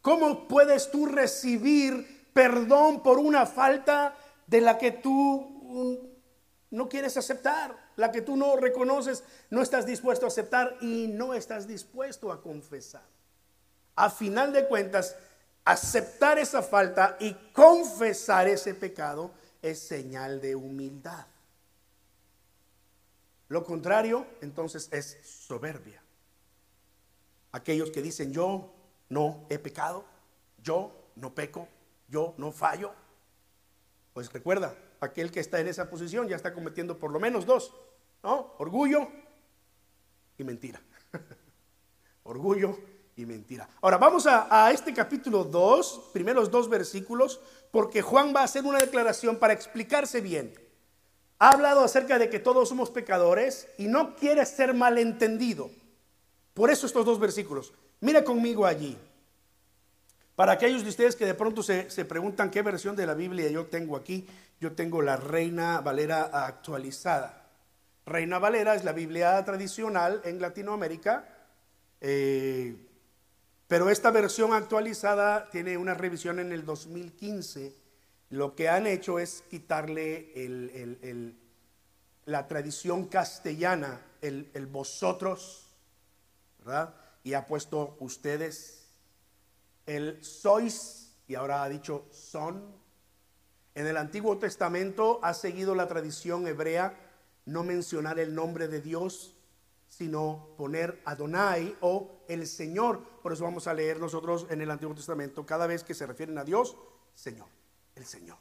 ¿Cómo 0.00 0.48
puedes 0.48 0.90
tú 0.90 1.06
recibir 1.06 2.28
perdón 2.32 3.02
por 3.02 3.18
una 3.18 3.46
falta 3.46 4.16
de 4.46 4.60
la 4.60 4.78
que 4.78 4.92
tú 4.92 6.10
no 6.70 6.88
quieres 6.88 7.16
aceptar, 7.16 7.76
la 7.96 8.10
que 8.10 8.20
tú 8.20 8.36
no 8.36 8.56
reconoces, 8.56 9.24
no 9.50 9.62
estás 9.62 9.86
dispuesto 9.86 10.26
a 10.26 10.28
aceptar 10.28 10.76
y 10.80 11.06
no 11.08 11.34
estás 11.34 11.66
dispuesto 11.66 12.32
a 12.32 12.42
confesar. 12.42 13.04
A 13.96 14.10
final 14.10 14.52
de 14.52 14.66
cuentas, 14.66 15.16
aceptar 15.64 16.38
esa 16.38 16.62
falta 16.62 17.16
y 17.20 17.32
confesar 17.52 18.48
ese 18.48 18.74
pecado 18.74 19.30
es 19.62 19.78
señal 19.78 20.40
de 20.40 20.56
humildad. 20.56 21.26
Lo 23.54 23.62
contrario, 23.62 24.26
entonces, 24.40 24.88
es 24.90 25.16
soberbia. 25.22 26.02
Aquellos 27.52 27.92
que 27.92 28.02
dicen, 28.02 28.32
yo 28.32 28.74
no 29.08 29.46
he 29.48 29.60
pecado, 29.60 30.04
yo 30.60 30.90
no 31.14 31.36
peco, 31.36 31.68
yo 32.08 32.34
no 32.36 32.50
fallo, 32.50 32.92
pues 34.12 34.32
recuerda, 34.32 34.76
aquel 34.98 35.30
que 35.30 35.38
está 35.38 35.60
en 35.60 35.68
esa 35.68 35.88
posición 35.88 36.26
ya 36.26 36.34
está 36.34 36.52
cometiendo 36.52 36.98
por 36.98 37.12
lo 37.12 37.20
menos 37.20 37.46
dos, 37.46 37.72
¿no? 38.24 38.56
Orgullo 38.58 39.06
y 40.36 40.42
mentira. 40.42 40.82
Orgullo 42.24 42.76
y 43.14 43.24
mentira. 43.24 43.68
Ahora 43.82 43.98
vamos 43.98 44.26
a, 44.26 44.66
a 44.66 44.72
este 44.72 44.92
capítulo 44.92 45.44
2, 45.44 46.10
primeros 46.12 46.50
dos 46.50 46.68
versículos, 46.68 47.40
porque 47.70 48.02
Juan 48.02 48.34
va 48.34 48.40
a 48.40 48.44
hacer 48.46 48.64
una 48.64 48.80
declaración 48.80 49.36
para 49.36 49.52
explicarse 49.52 50.20
bien. 50.20 50.63
Ha 51.38 51.50
hablado 51.50 51.84
acerca 51.84 52.18
de 52.18 52.30
que 52.30 52.38
todos 52.38 52.68
somos 52.68 52.90
pecadores 52.90 53.68
y 53.76 53.86
no 53.86 54.14
quiere 54.16 54.44
ser 54.46 54.72
malentendido. 54.74 55.70
Por 56.54 56.70
eso 56.70 56.86
estos 56.86 57.04
dos 57.04 57.18
versículos. 57.18 57.72
Mira 58.00 58.24
conmigo 58.24 58.64
allí. 58.64 58.96
Para 60.36 60.52
aquellos 60.52 60.82
de 60.82 60.90
ustedes 60.90 61.16
que 61.16 61.26
de 61.26 61.34
pronto 61.34 61.62
se, 61.62 61.84
preguntan 62.04 62.50
qué 62.50 62.62
versión 62.62 62.96
de 62.96 63.06
la 63.06 63.14
Biblia 63.14 63.48
yo 63.50 63.66
tengo 63.66 63.96
aquí, 63.96 64.26
yo 64.60 64.72
tengo 64.72 65.00
la 65.00 65.16
Reina 65.16 65.80
Valera 65.80 66.24
actualizada. 66.46 67.46
Reina 68.06 68.38
Valera 68.38 68.74
es 68.74 68.84
la 68.84 68.92
Biblia 68.92 69.42
tradicional 69.44 70.20
en 70.24 70.40
Latinoamérica, 70.40 71.24
eh, 72.00 72.76
pero 73.68 73.90
esta 73.90 74.10
versión 74.10 74.52
actualizada 74.52 75.48
tiene 75.50 75.76
una 75.76 75.94
revisión 75.94 76.38
en 76.38 76.52
el 76.52 76.64
2015. 76.64 77.83
Lo 78.30 78.54
que 78.54 78.68
han 78.68 78.86
hecho 78.86 79.18
es 79.18 79.42
quitarle 79.50 80.32
la 82.24 82.48
tradición 82.48 83.06
castellana, 83.06 84.00
el, 84.20 84.50
el 84.54 84.66
vosotros, 84.66 85.68
¿verdad? 86.58 86.94
Y 87.22 87.34
ha 87.34 87.46
puesto 87.46 87.96
ustedes 88.00 88.86
el 89.86 90.22
sois 90.24 91.12
y 91.28 91.34
ahora 91.34 91.62
ha 91.62 91.68
dicho 91.68 92.06
son. 92.10 92.74
En 93.74 93.86
el 93.86 93.96
Antiguo 93.96 94.38
Testamento 94.38 95.20
ha 95.22 95.34
seguido 95.34 95.74
la 95.74 95.88
tradición 95.88 96.46
hebrea 96.46 97.04
no 97.46 97.62
mencionar 97.62 98.18
el 98.18 98.34
nombre 98.34 98.68
de 98.68 98.80
Dios, 98.80 99.34
sino 99.88 100.54
poner 100.56 101.00
Adonai 101.04 101.76
o 101.80 102.24
el 102.28 102.46
Señor. 102.46 103.02
Por 103.22 103.32
eso 103.32 103.44
vamos 103.44 103.66
a 103.66 103.74
leer 103.74 104.00
nosotros 104.00 104.46
en 104.50 104.60
el 104.60 104.70
Antiguo 104.70 104.94
Testamento 104.94 105.44
cada 105.44 105.66
vez 105.66 105.84
que 105.84 105.94
se 105.94 106.06
refieren 106.06 106.38
a 106.38 106.44
Dios, 106.44 106.76
Señor, 107.14 107.46
el 107.96 108.04
Señor. 108.06 108.38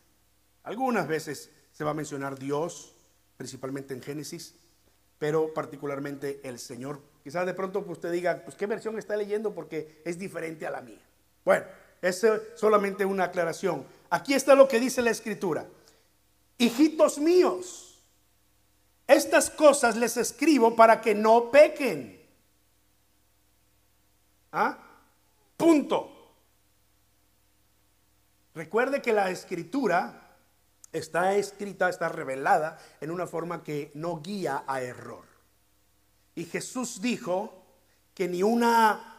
Algunas 0.63 1.07
veces 1.07 1.51
se 1.71 1.83
va 1.83 1.91
a 1.91 1.95
mencionar 1.95 2.39
Dios, 2.39 2.93
principalmente 3.37 3.93
en 3.93 4.01
Génesis, 4.01 4.55
pero 5.19 5.53
particularmente 5.53 6.41
el 6.43 6.59
Señor. 6.59 7.01
Quizás 7.23 7.45
de 7.45 7.53
pronto 7.53 7.79
usted 7.87 8.11
diga, 8.11 8.41
pues 8.43 8.55
qué 8.55 8.67
versión 8.67 8.97
está 8.97 9.15
leyendo 9.15 9.53
porque 9.53 10.01
es 10.05 10.17
diferente 10.17 10.65
a 10.67 10.71
la 10.71 10.81
mía. 10.81 11.01
Bueno, 11.45 11.65
es 12.01 12.25
solamente 12.55 13.05
una 13.05 13.25
aclaración. 13.25 13.85
Aquí 14.09 14.33
está 14.33 14.55
lo 14.55 14.67
que 14.67 14.79
dice 14.79 15.01
la 15.01 15.11
escritura. 15.11 15.65
Hijitos 16.57 17.17
míos, 17.17 18.01
estas 19.07 19.49
cosas 19.49 19.95
les 19.95 20.17
escribo 20.17 20.75
para 20.75 21.01
que 21.01 21.15
no 21.15 21.49
pequen. 21.51 22.21
¿Ah? 24.51 24.77
Punto. 25.57 26.12
Recuerde 28.55 29.01
que 29.01 29.13
la 29.13 29.29
escritura 29.29 30.37
está 30.91 31.35
escrita, 31.35 31.89
está 31.89 32.09
revelada 32.09 32.77
en 33.01 33.11
una 33.11 33.27
forma 33.27 33.63
que 33.63 33.91
no 33.95 34.21
guía 34.21 34.63
a 34.67 34.81
error. 34.81 35.25
Y 36.35 36.45
Jesús 36.45 37.01
dijo 37.01 37.63
que 38.13 38.27
ni 38.27 38.43
una 38.43 39.13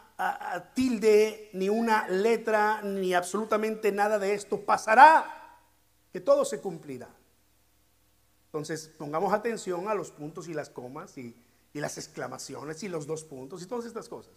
tilde, 0.75 1.50
ni 1.53 1.69
una 1.69 2.09
letra, 2.09 2.83
ni 2.83 3.14
absolutamente 3.14 3.91
nada 3.91 4.19
de 4.19 4.35
esto 4.35 4.61
pasará, 4.61 5.59
que 6.12 6.21
todo 6.21 6.45
se 6.45 6.61
cumplirá. 6.61 7.09
Entonces, 8.47 8.88
pongamos 8.97 9.33
atención 9.33 9.88
a 9.88 9.95
los 9.95 10.12
puntos 10.12 10.47
y 10.47 10.55
las 10.55 10.71
comas 10.71 11.19
y, 11.19 11.37
las 11.73 11.99
exclamaciones 11.99 12.85
y 12.85 12.88
los 12.88 13.05
dos 13.05 13.25
puntos 13.25 13.61
y 13.61 13.67
todas 13.67 13.85
estas 13.85 14.09
cosas. 14.09 14.33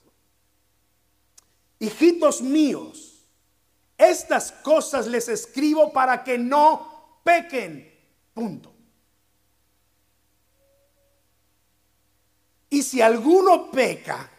Hijitos 1.78 2.42
míos, 2.42 3.17
estas 3.98 4.52
cosas 4.52 5.08
les 5.08 5.28
escribo 5.28 5.92
para 5.92 6.24
que 6.24 6.38
no 6.38 7.20
pequen. 7.24 7.94
Punto. 8.34 8.74
Y 12.70 12.84
si 12.84 13.02
alguno 13.02 13.72
peca. 13.72 14.32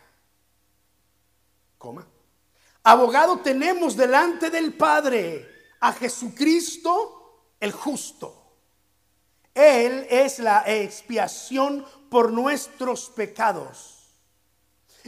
Abogado 2.82 3.40
tenemos 3.40 3.96
delante 3.96 4.50
del 4.50 4.74
Padre 4.74 5.48
a 5.80 5.92
Jesucristo 5.92 7.52
el 7.60 7.72
justo. 7.72 8.34
Él 9.54 10.06
es 10.08 10.38
la 10.38 10.62
expiación 10.66 11.84
por 12.08 12.32
nuestros 12.32 13.10
pecados. 13.10 13.97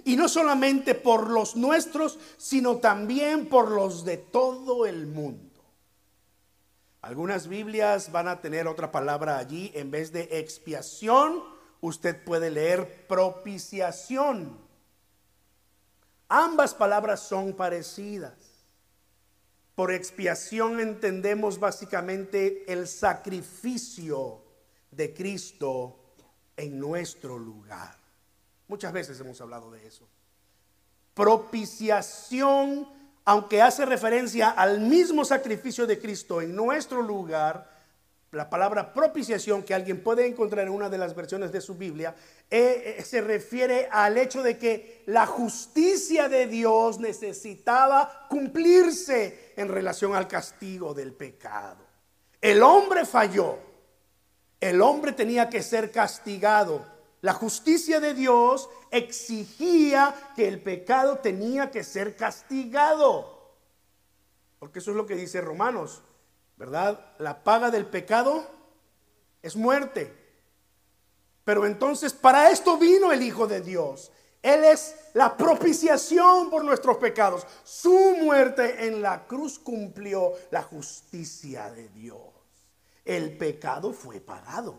Y 0.04 0.16
no 0.16 0.28
solamente 0.28 0.94
por 0.94 1.30
los 1.30 1.56
nuestros, 1.56 2.18
sino 2.36 2.78
también 2.78 3.48
por 3.48 3.70
los 3.70 4.04
de 4.04 4.16
todo 4.16 4.86
el 4.86 5.06
mundo. 5.06 5.50
Algunas 7.02 7.48
Biblias 7.48 8.12
van 8.12 8.28
a 8.28 8.40
tener 8.40 8.66
otra 8.66 8.92
palabra 8.92 9.38
allí. 9.38 9.72
En 9.74 9.90
vez 9.90 10.12
de 10.12 10.28
expiación, 10.38 11.42
usted 11.80 12.22
puede 12.24 12.50
leer 12.50 13.06
propiciación. 13.06 14.58
Ambas 16.28 16.74
palabras 16.74 17.20
son 17.20 17.54
parecidas. 17.54 18.34
Por 19.74 19.92
expiación 19.92 20.78
entendemos 20.78 21.58
básicamente 21.58 22.70
el 22.70 22.86
sacrificio 22.86 24.44
de 24.90 25.14
Cristo 25.14 25.96
en 26.56 26.78
nuestro 26.78 27.38
lugar. 27.38 27.99
Muchas 28.70 28.92
veces 28.92 29.18
hemos 29.18 29.40
hablado 29.40 29.68
de 29.72 29.84
eso. 29.84 30.06
Propiciación, 31.12 32.88
aunque 33.24 33.60
hace 33.60 33.84
referencia 33.84 34.50
al 34.50 34.78
mismo 34.78 35.24
sacrificio 35.24 35.88
de 35.88 35.98
Cristo 35.98 36.40
en 36.40 36.54
nuestro 36.54 37.02
lugar, 37.02 37.68
la 38.30 38.48
palabra 38.48 38.94
propiciación 38.94 39.64
que 39.64 39.74
alguien 39.74 40.04
puede 40.04 40.24
encontrar 40.24 40.68
en 40.68 40.72
una 40.72 40.88
de 40.88 40.98
las 40.98 41.16
versiones 41.16 41.50
de 41.50 41.60
su 41.60 41.74
Biblia, 41.74 42.14
eh, 42.48 42.94
eh, 42.98 43.02
se 43.02 43.20
refiere 43.20 43.88
al 43.90 44.16
hecho 44.16 44.40
de 44.40 44.56
que 44.56 45.02
la 45.06 45.26
justicia 45.26 46.28
de 46.28 46.46
Dios 46.46 47.00
necesitaba 47.00 48.28
cumplirse 48.30 49.52
en 49.56 49.66
relación 49.66 50.14
al 50.14 50.28
castigo 50.28 50.94
del 50.94 51.12
pecado. 51.12 51.84
El 52.40 52.62
hombre 52.62 53.04
falló, 53.04 53.58
el 54.60 54.80
hombre 54.80 55.10
tenía 55.10 55.48
que 55.48 55.60
ser 55.60 55.90
castigado. 55.90 56.99
La 57.20 57.34
justicia 57.34 58.00
de 58.00 58.14
Dios 58.14 58.68
exigía 58.90 60.32
que 60.34 60.48
el 60.48 60.62
pecado 60.62 61.18
tenía 61.18 61.70
que 61.70 61.84
ser 61.84 62.16
castigado. 62.16 63.54
Porque 64.58 64.78
eso 64.78 64.90
es 64.90 64.96
lo 64.96 65.06
que 65.06 65.16
dice 65.16 65.40
Romanos. 65.40 66.02
¿verdad? 66.60 67.00
La 67.18 67.42
paga 67.42 67.70
del 67.70 67.86
pecado 67.86 68.44
es 69.40 69.56
muerte. 69.56 70.14
Pero 71.42 71.64
entonces 71.64 72.12
para 72.12 72.50
esto 72.50 72.76
vino 72.76 73.10
el 73.12 73.22
Hijo 73.22 73.46
de 73.46 73.62
Dios. 73.62 74.12
Él 74.42 74.64
es 74.64 74.94
la 75.14 75.38
propiciación 75.38 76.50
por 76.50 76.62
nuestros 76.62 76.98
pecados. 76.98 77.46
Su 77.64 78.14
muerte 78.20 78.86
en 78.86 79.00
la 79.00 79.26
cruz 79.26 79.58
cumplió 79.58 80.34
la 80.50 80.62
justicia 80.62 81.70
de 81.70 81.88
Dios. 81.88 82.20
El 83.06 83.38
pecado 83.38 83.94
fue 83.94 84.20
pagado. 84.20 84.78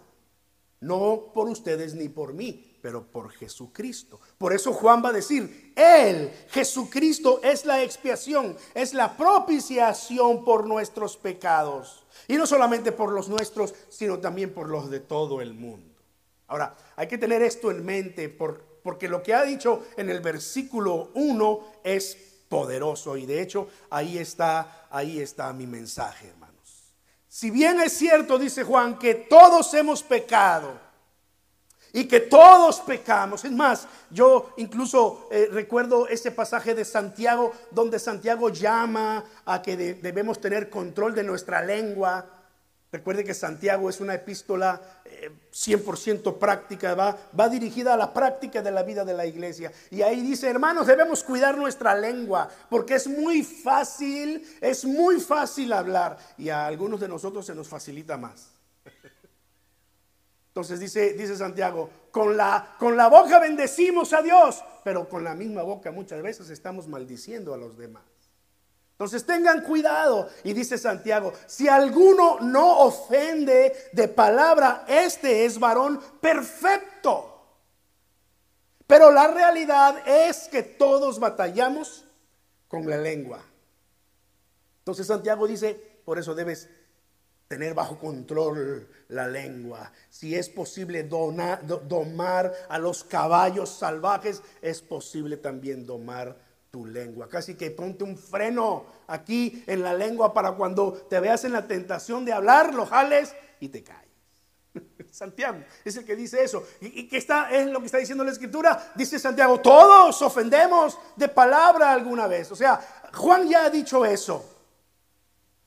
No 0.82 1.32
por 1.34 1.48
ustedes 1.48 1.96
ni 1.96 2.10
por 2.10 2.34
mí 2.34 2.68
pero 2.82 3.06
por 3.06 3.32
Jesucristo. 3.32 4.20
Por 4.38 4.54
eso 4.54 4.74
Juan 4.74 5.04
va 5.04 5.10
a 5.10 5.14
decir, 5.14 5.74
Él, 5.76 6.32
Jesucristo, 6.50 7.40
es 7.44 7.66
la 7.66 7.84
expiación, 7.84 8.58
es 8.74 8.94
la 8.94 9.16
propiciación 9.16 10.44
por 10.44 10.66
nuestros 10.68 11.16
pecados. 11.16 12.06
Y 12.28 12.36
no 12.36 12.48
solamente 12.48 12.92
por 12.92 13.12
los 13.12 13.30
nuestros, 13.30 13.74
sino 13.90 14.20
también 14.20 14.54
por 14.54 14.68
los 14.68 14.90
de 14.90 15.00
todo 15.00 15.42
el 15.42 15.54
mundo. 15.54 15.96
Ahora, 16.48 16.76
hay 16.96 17.08
que 17.08 17.18
tener 17.18 17.42
esto 17.42 17.72
en 17.72 17.86
mente 17.86 18.28
porque 18.30 19.08
lo 19.08 19.24
que 19.24 19.34
ha 19.34 19.44
dicho 19.44 19.86
en 19.96 20.10
el 20.10 20.20
versículo 20.20 21.12
1 21.14 21.74
es 21.84 22.18
poderoso 22.50 23.16
y 23.16 23.26
de 23.26 23.42
hecho 23.42 23.70
ahí 23.90 24.18
está, 24.18 24.88
ahí 24.90 25.22
está 25.22 25.54
mi 25.54 25.66
mensaje. 25.66 26.34
Si 27.34 27.50
bien 27.50 27.80
es 27.80 27.94
cierto, 27.94 28.38
dice 28.38 28.66
Juan, 28.66 29.00
que 29.00 29.16
todos 29.16 29.74
hemos 29.74 30.04
pecado, 30.04 30.78
y 31.94 32.04
que 32.04 32.20
todos 32.20 32.82
pecamos. 32.82 33.46
Es 33.46 33.54
más, 33.54 33.88
yo 34.10 34.54
incluso 34.58 35.30
eh, 35.32 35.48
recuerdo 35.50 36.10
ese 36.10 36.32
pasaje 36.32 36.76
de 36.76 36.84
Santiago 36.84 37.54
donde 37.72 38.00
Santiago 38.00 38.50
llama 38.50 39.24
a 39.46 39.62
que 39.62 39.78
debemos 39.78 40.42
tener 40.42 40.70
control 40.70 41.16
de 41.16 41.24
nuestra 41.24 41.64
lengua. 41.64 42.26
Recuerde 42.92 43.24
que 43.24 43.34
Santiago 43.34 43.90
es 43.90 44.02
una 44.02 44.16
epístola 44.16 44.82
100% 45.54 46.30
eh, 46.30 46.38
práctica, 46.38 46.94
va, 46.94 47.50
dirigida 47.50 47.94
a 47.94 47.98
la 47.98 48.14
práctica 48.14 48.62
de 48.62 48.70
la 48.70 48.84
vida 48.84 49.06
de 49.06 49.14
la 49.14 49.26
iglesia. 49.26 49.72
Y 49.90 50.02
ahí 50.02 50.22
dice, 50.22 50.50
hermanos, 50.50 50.88
debemos 50.88 51.24
cuidar 51.24 51.58
nuestra 51.58 51.96
lengua, 51.96 52.50
porque 52.70 52.96
es 52.96 53.08
muy 53.08 53.44
fácil, 53.44 54.46
es 54.60 54.84
muy 54.84 55.22
fácil 55.22 55.72
hablar. 55.72 56.18
Y 56.38 56.50
a 56.50 56.66
algunos 56.66 57.00
de 57.00 57.08
nosotros 57.08 57.46
se 57.46 57.56
nos 57.56 57.70
facilita 57.70 58.18
más. 58.18 58.50
Entonces 60.50 60.82
dice, 60.82 61.38
Santiago, 61.38 61.90
con 62.12 62.36
la 62.36 63.08
boca 63.10 63.40
bendecimos 63.40 64.12
a 64.12 64.22
Dios, 64.22 64.62
pero 64.84 65.08
con 65.08 65.24
la 65.24 65.34
misma 65.34 65.64
boca 65.64 65.94
muchas 65.94 66.22
veces 66.22 66.50
estamos 66.50 66.90
maldiciendo 66.90 67.54
a 67.54 67.58
los 67.58 67.78
demás. 67.78 68.04
Entonces 69.02 69.26
tengan 69.26 69.64
cuidado. 69.64 70.30
Y 70.44 70.54
dice 70.54 70.78
Santiago, 70.78 71.34
si 71.48 71.68
alguno 71.68 72.40
no 72.40 72.82
ofende 72.82 73.90
de 73.92 74.08
palabra, 74.08 74.86
este 74.88 75.44
es 75.44 75.58
varón 75.58 76.00
perfecto. 76.22 77.48
Pero 78.86 79.10
la 79.10 79.30
realidad 79.30 80.08
es 80.08 80.48
que 80.50 80.62
todos 80.62 81.20
batallamos 81.20 82.06
con 82.68 82.88
la 82.88 82.98
lengua. 82.98 83.44
Entonces 84.82 85.08
Santiago 85.08 85.48
dice, 85.48 85.74
por 86.06 86.20
eso 86.20 86.36
debes 86.36 86.70
tener 87.48 87.74
bajo 87.74 87.98
control 87.98 88.88
la 89.08 89.28
lengua. 89.28 89.92
Si 90.12 90.36
es 90.36 90.48
posible 90.48 91.02
domar 91.06 92.54
a 92.70 92.78
los 92.78 93.04
caballos 93.04 93.72
salvajes, 93.72 94.44
es 94.62 94.80
posible 94.84 95.38
también 95.38 95.88
domar 95.88 96.51
tu 96.72 96.86
lengua. 96.86 97.28
Casi 97.28 97.56
que 97.56 97.70
ponte 97.70 98.04
un 98.06 98.18
freno 98.18 98.86
aquí 99.08 99.64
en 99.68 99.84
la 99.84 99.94
lengua 99.94 100.34
para 100.34 100.54
cuando 100.54 100.94
te 100.94 101.20
veas 101.20 101.44
en 101.44 101.52
la 101.52 101.68
tentación 101.68 102.24
de 102.24 102.32
hablar, 102.32 102.74
lo 102.74 102.86
jales 102.86 103.36
y 103.60 103.68
te 103.68 103.84
caes. 103.84 104.10
Santiago 105.12 105.60
es 105.84 105.98
el 105.98 106.06
que 106.06 106.16
dice 106.16 106.42
eso. 106.42 106.66
¿Y, 106.80 107.10
qué 107.10 107.18
está, 107.18 107.52
es 107.52 107.68
lo 107.68 107.82
que 107.82 107.88
está 107.88 107.98
diciendo 107.98 108.24
la 108.24 108.32
escritura? 108.32 108.94
Dice 108.96 109.20
Santiago, 109.20 109.60
todos 109.60 110.22
ofendemos 110.22 110.98
de 111.18 111.28
palabra 111.28 111.92
alguna 111.92 112.26
vez. 112.28 112.50
O 112.54 112.56
sea, 112.56 112.80
Juan 113.14 113.50
ya 113.50 113.66
ha 113.66 113.70
dicho 113.70 114.06
eso. 114.06 114.46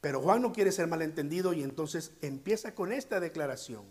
Pero 0.00 0.22
Juan 0.22 0.40
no 0.40 0.52
quiere 0.52 0.72
ser 0.72 0.86
malentendido 0.86 1.52
y 1.52 1.62
entonces 1.62 2.12
empieza 2.22 2.74
con 2.74 2.92
esta 2.92 3.20
declaración. 3.20 3.84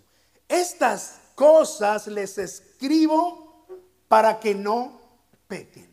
Estas 0.47 1.19
cosas 1.35 2.07
les 2.07 2.37
escribo 2.39 3.67
para 4.07 4.39
que 4.39 4.55
no 4.55 4.99
pequen. 5.47 5.92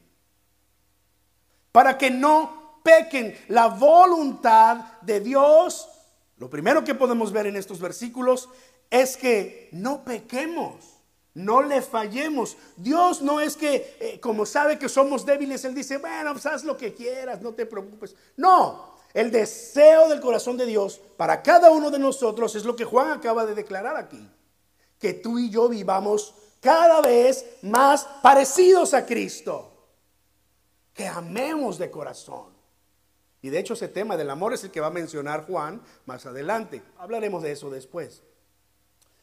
Para 1.72 1.96
que 1.96 2.10
no 2.10 2.80
pequen. 2.82 3.36
La 3.48 3.68
voluntad 3.68 5.00
de 5.02 5.20
Dios, 5.20 5.88
lo 6.38 6.48
primero 6.50 6.84
que 6.84 6.94
podemos 6.94 7.32
ver 7.32 7.46
en 7.46 7.56
estos 7.56 7.80
versículos 7.80 8.48
es 8.90 9.16
que 9.16 9.68
no 9.72 10.04
pequemos. 10.04 11.00
No 11.32 11.62
le 11.62 11.80
fallemos. 11.80 12.56
Dios 12.76 13.22
no 13.22 13.40
es 13.40 13.56
que, 13.56 13.96
eh, 14.00 14.20
como 14.20 14.44
sabe 14.44 14.78
que 14.78 14.88
somos 14.88 15.24
débiles, 15.24 15.64
Él 15.64 15.74
dice, 15.74 15.98
bueno, 15.98 16.32
pues 16.32 16.46
haz 16.46 16.64
lo 16.64 16.76
que 16.76 16.92
quieras, 16.92 17.40
no 17.40 17.54
te 17.54 17.66
preocupes. 17.66 18.16
No, 18.36 18.96
el 19.14 19.30
deseo 19.30 20.08
del 20.08 20.20
corazón 20.20 20.56
de 20.56 20.66
Dios 20.66 21.00
para 21.16 21.42
cada 21.42 21.70
uno 21.70 21.90
de 21.90 22.00
nosotros 22.00 22.56
es 22.56 22.64
lo 22.64 22.74
que 22.74 22.84
Juan 22.84 23.12
acaba 23.12 23.46
de 23.46 23.54
declarar 23.54 23.96
aquí. 23.96 24.28
Que 24.98 25.14
tú 25.14 25.38
y 25.38 25.50
yo 25.50 25.68
vivamos 25.68 26.34
cada 26.60 27.00
vez 27.00 27.44
más 27.62 28.06
parecidos 28.22 28.92
a 28.92 29.06
Cristo. 29.06 29.69
Que 30.94 31.06
amemos 31.06 31.78
de 31.78 31.90
corazón. 31.90 32.60
Y 33.42 33.48
de 33.48 33.58
hecho 33.58 33.74
ese 33.74 33.88
tema 33.88 34.16
del 34.16 34.30
amor 34.30 34.52
es 34.52 34.64
el 34.64 34.70
que 34.70 34.80
va 34.80 34.88
a 34.88 34.90
mencionar 34.90 35.46
Juan 35.46 35.80
más 36.06 36.26
adelante. 36.26 36.82
Hablaremos 36.98 37.42
de 37.42 37.52
eso 37.52 37.70
después. 37.70 38.22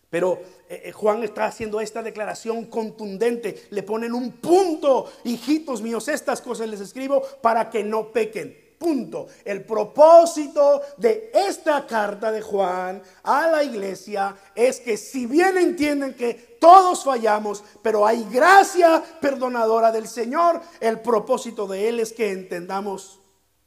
Pero 0.10 0.40
eh, 0.70 0.84
eh, 0.86 0.92
Juan 0.92 1.24
está 1.24 1.46
haciendo 1.46 1.82
esta 1.82 2.02
declaración 2.02 2.66
contundente. 2.66 3.68
Le 3.72 3.84
ponen 3.84 4.14
un 4.14 4.34
punto, 4.34 5.12
hijitos 5.26 5.82
míos, 5.82 6.08
estas 6.08 6.42
cosas 6.42 6.70
les 6.70 6.80
escribo 6.80 7.22
para 7.42 7.70
que 7.70 7.84
no 7.84 8.12
pequen. 8.12 8.66
Punto. 8.80 9.28
El 9.44 9.66
propósito 9.66 10.82
de 10.98 11.32
esta 11.34 11.86
carta 11.86 12.32
de 12.32 12.42
Juan 12.42 13.02
a 13.24 13.48
la 13.48 13.64
iglesia 13.64 14.36
es 14.54 14.80
que 14.80 14.98
si 14.98 15.26
bien 15.26 15.58
entienden 15.58 16.14
que 16.14 16.47
todos 16.60 17.04
fallamos, 17.04 17.64
pero 17.82 18.06
hay 18.06 18.24
gracia 18.26 19.04
perdonadora 19.22 19.92
del 19.92 20.08
Señor, 20.08 20.62
el 20.80 21.00
propósito 21.00 21.68
de 21.68 21.90
Él 21.90 22.00
es 22.00 22.14
que 22.14 22.32
entendamos 22.32 23.20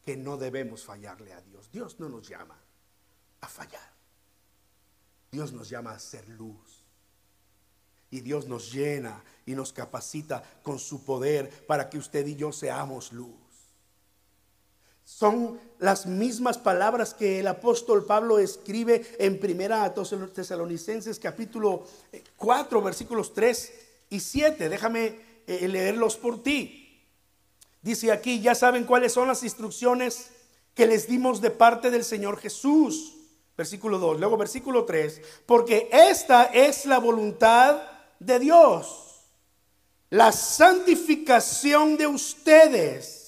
que 0.05 0.17
no 0.17 0.37
debemos 0.37 0.85
fallarle 0.85 1.33
a 1.33 1.41
Dios. 1.41 1.71
Dios 1.71 2.01
no 2.01 2.09
nos 2.09 2.29
llama 2.29 2.59
a 3.41 3.49
fallar. 3.49 3.91
Dios 5.31 5.53
nos 5.53 5.69
llama 5.69 5.93
a 5.93 5.99
ser 5.99 6.29
luz. 6.29 6.85
Y 8.11 8.21
Dios 8.21 8.47
nos 8.47 8.73
llena 8.73 9.23
y 9.47 9.55
nos 9.55 9.73
capacita 9.73 10.43
con 10.63 10.79
su 10.79 11.05
poder 11.05 11.67
para 11.67 11.89
que 11.89 11.99
usted 11.99 12.27
y 12.27 12.35
yo 12.35 12.51
seamos 12.51 13.13
luz. 13.13 13.50
Son 15.17 15.61
las 15.81 16.07
mismas 16.07 16.57
palabras 16.57 17.15
que 17.15 17.41
el 17.41 17.49
apóstol 17.49 18.07
Pablo 18.07 18.39
escribe 18.39 19.05
en 19.19 19.41
Primera 19.41 19.93
Tesalonicenses 19.93 21.19
capítulo 21.19 21.85
4 22.37 22.79
eh, 22.79 22.83
versículos 22.83 23.35
3 23.35 23.73
y 24.09 24.21
7. 24.21 24.69
Déjame 24.69 25.19
eh, 25.47 25.67
leerlos 25.69 26.17
por 26.17 26.43
ti. 26.43 27.05
Dice 27.83 28.13
aquí, 28.13 28.41
ya 28.41 28.55
saben 28.55 28.85
cuáles 28.85 29.13
son 29.13 29.27
las 29.27 29.43
instrucciones 29.43 30.31
que 30.75 30.87
les 30.87 31.09
dimos 31.09 31.41
de 31.41 31.51
parte 31.51 31.91
del 31.91 32.05
Señor 32.05 32.39
Jesús. 32.39 33.17
Versículo 33.59 33.99
2, 33.99 34.21
luego 34.21 34.39
versículo 34.39 34.85
3, 34.85 35.21
porque 35.45 35.91
esta 35.93 36.45
es 36.45 36.87
la 36.87 36.99
voluntad 36.99 37.83
de 38.19 38.39
Dios, 38.39 39.27
la 40.09 40.33
santificación 40.33 41.99
de 41.99 42.07
ustedes 42.07 43.20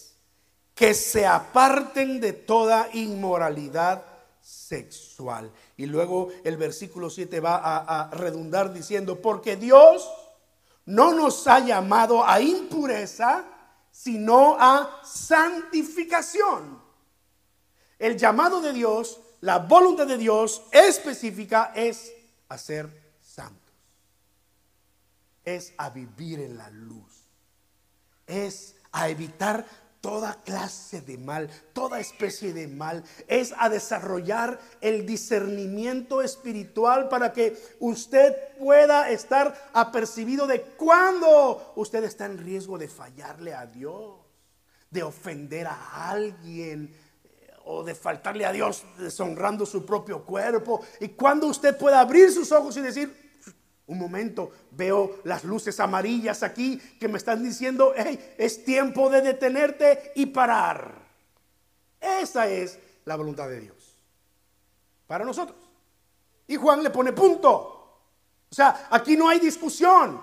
que 0.74 0.94
se 0.94 1.26
aparten 1.26 2.20
de 2.20 2.32
toda 2.32 2.88
inmoralidad 2.92 4.04
sexual. 4.40 5.50
Y 5.76 5.87
luego 5.87 6.30
el 6.44 6.56
versículo 6.56 7.11
7 7.11 7.40
va 7.40 7.56
a, 7.56 8.11
redundar 8.11 8.72
diciendo, 8.72 9.20
porque 9.20 9.56
Dios 9.56 10.11
no 10.87 11.14
nos 11.14 11.46
ha 11.46 11.61
llamado 11.61 12.26
a 12.26 12.40
impureza, 12.40 13.44
sino 13.90 14.56
a 14.58 15.00
santificación. 15.04 16.82
El 17.98 18.16
llamado 18.16 18.61
de 18.61 18.72
Dios, 18.72 19.20
la 19.40 19.58
voluntad 19.58 20.06
de 20.06 20.18
Dios 20.18 20.62
específica 20.72 21.72
es 21.74 22.12
hacer 22.48 23.16
santos. 23.20 23.61
Es 25.44 25.72
a 25.76 25.90
vivir 25.90 26.40
en 26.40 26.56
la 26.56 26.70
luz. 26.70 27.28
Es 28.26 28.74
a 28.90 29.08
evitar 29.08 29.64
toda 30.02 30.34
clase 30.42 31.00
de 31.00 31.16
mal, 31.16 31.48
toda 31.72 32.00
especie 32.00 32.52
de 32.52 32.66
mal, 32.66 33.04
es 33.28 33.54
a 33.56 33.68
desarrollar 33.68 34.58
el 34.80 35.06
discernimiento 35.06 36.20
espiritual 36.20 37.08
para 37.08 37.32
que 37.32 37.56
usted 37.78 38.34
pueda 38.58 39.10
estar 39.10 39.70
apercibido 39.72 40.48
de 40.48 40.60
cuando 40.60 41.72
usted 41.76 42.02
está 42.02 42.26
en 42.26 42.36
riesgo 42.38 42.76
de 42.78 42.88
fallarle 42.88 43.54
a 43.54 43.64
Dios, 43.64 44.16
de 44.90 45.04
ofender 45.04 45.68
a 45.68 46.10
alguien 46.10 46.92
eh, 47.24 47.52
o 47.64 47.84
de 47.84 47.94
faltarle 47.94 48.44
a 48.44 48.52
Dios 48.52 48.84
deshonrando 48.98 49.64
su 49.64 49.86
propio 49.86 50.24
cuerpo. 50.24 50.84
Y 50.98 51.10
cuando 51.10 51.46
usted 51.46 51.78
pueda 51.78 52.00
abrir 52.00 52.32
sus 52.32 52.50
ojos 52.50 52.76
y 52.76 52.80
decir, 52.80 53.21
un 53.87 53.99
momento, 53.99 54.53
veo 54.71 55.21
las 55.25 55.45
luces 55.45 55.79
amarillas 55.81 56.42
aquí 56.42 56.79
que 57.01 57.09
me 57.09 57.18
están 57.18 57.42
diciendo, 57.42 57.92
hey, 57.97 58.35
es 58.38 58.64
tiempo 58.64 59.11
de 59.11 59.23
detenerte 59.23 60.12
y 60.14 60.27
parar. 60.27 61.03
Esa 62.01 62.49
es 62.49 62.79
la 63.05 63.16
voluntad 63.16 63.49
de 63.49 63.61
Dios 63.61 63.97
para 65.07 65.25
nosotros. 65.25 65.59
Y 66.47 66.57
Juan 66.57 66.83
le 66.83 66.90
pone 66.90 67.12
punto. 67.12 67.51
O 68.51 68.55
sea, 68.55 68.88
aquí 68.90 69.16
no 69.16 69.29
hay 69.29 69.38
discusión. 69.38 70.21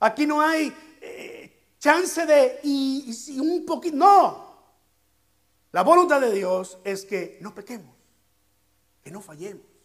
Aquí 0.00 0.26
no 0.26 0.40
hay 0.40 0.72
eh, 1.00 1.74
chance 1.78 2.24
de 2.26 2.60
y, 2.62 3.14
y 3.28 3.40
un 3.40 3.64
poquito. 3.64 3.96
No. 3.96 4.46
La 5.72 5.82
voluntad 5.82 6.20
de 6.20 6.32
Dios 6.32 6.78
es 6.84 7.04
que 7.04 7.38
no 7.40 7.54
pequemos, 7.54 7.94
que 9.02 9.10
no 9.10 9.20
fallemos 9.20 9.75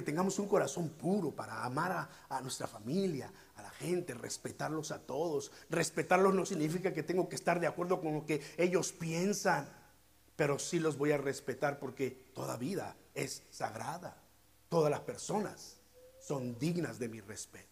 que 0.00 0.06
tengamos 0.06 0.38
un 0.38 0.48
corazón 0.48 0.88
puro 0.88 1.30
para 1.30 1.62
amar 1.62 2.08
a, 2.30 2.40
nuestra 2.40 2.66
familia, 2.66 3.30
a 3.56 3.62
la 3.62 3.68
gente, 3.68 4.14
respetarlos 4.14 4.92
a 4.92 4.98
todos. 4.98 5.52
Respetarlos 5.68 6.34
no 6.34 6.46
significa 6.46 6.94
que 6.94 7.02
tengo 7.02 7.28
que 7.28 7.36
estar 7.36 7.60
de 7.60 7.66
acuerdo 7.66 8.00
con 8.00 8.14
lo 8.14 8.24
que 8.24 8.40
ellos 8.56 8.92
piensan, 8.92 9.68
pero 10.36 10.58
sí 10.58 10.78
los 10.78 10.96
voy 10.96 11.12
a 11.12 11.18
respetar 11.18 11.78
porque 11.78 12.30
toda 12.34 12.56
vida 12.56 12.96
es 13.14 13.42
sagrada. 13.50 14.16
Todas 14.70 14.90
las 14.90 15.00
personas 15.00 15.76
son 16.18 16.58
dignas 16.58 16.98
de 16.98 17.08
mi 17.10 17.20
respeto. 17.20 17.68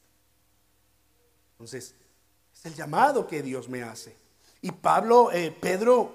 Entonces, 1.53 1.95
es 2.53 2.67
el 2.67 2.75
llamado 2.75 3.27
que 3.27 3.43
Dios 3.43 3.71
me 3.71 3.83
hace. 3.83 4.15
Y 4.61 4.71
Pablo, 4.71 5.33
eh, 5.33 5.57
Pedro, 5.59 6.13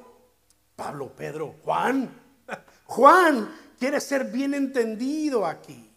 Pablo, 0.76 1.12
Pedro, 1.16 1.56
Juan, 1.64 2.08
Juan 2.86 3.56
quiere 3.80 4.00
ser 4.00 4.26
bien 4.26 4.54
entendido 4.54 5.44
aquí. 5.44 5.93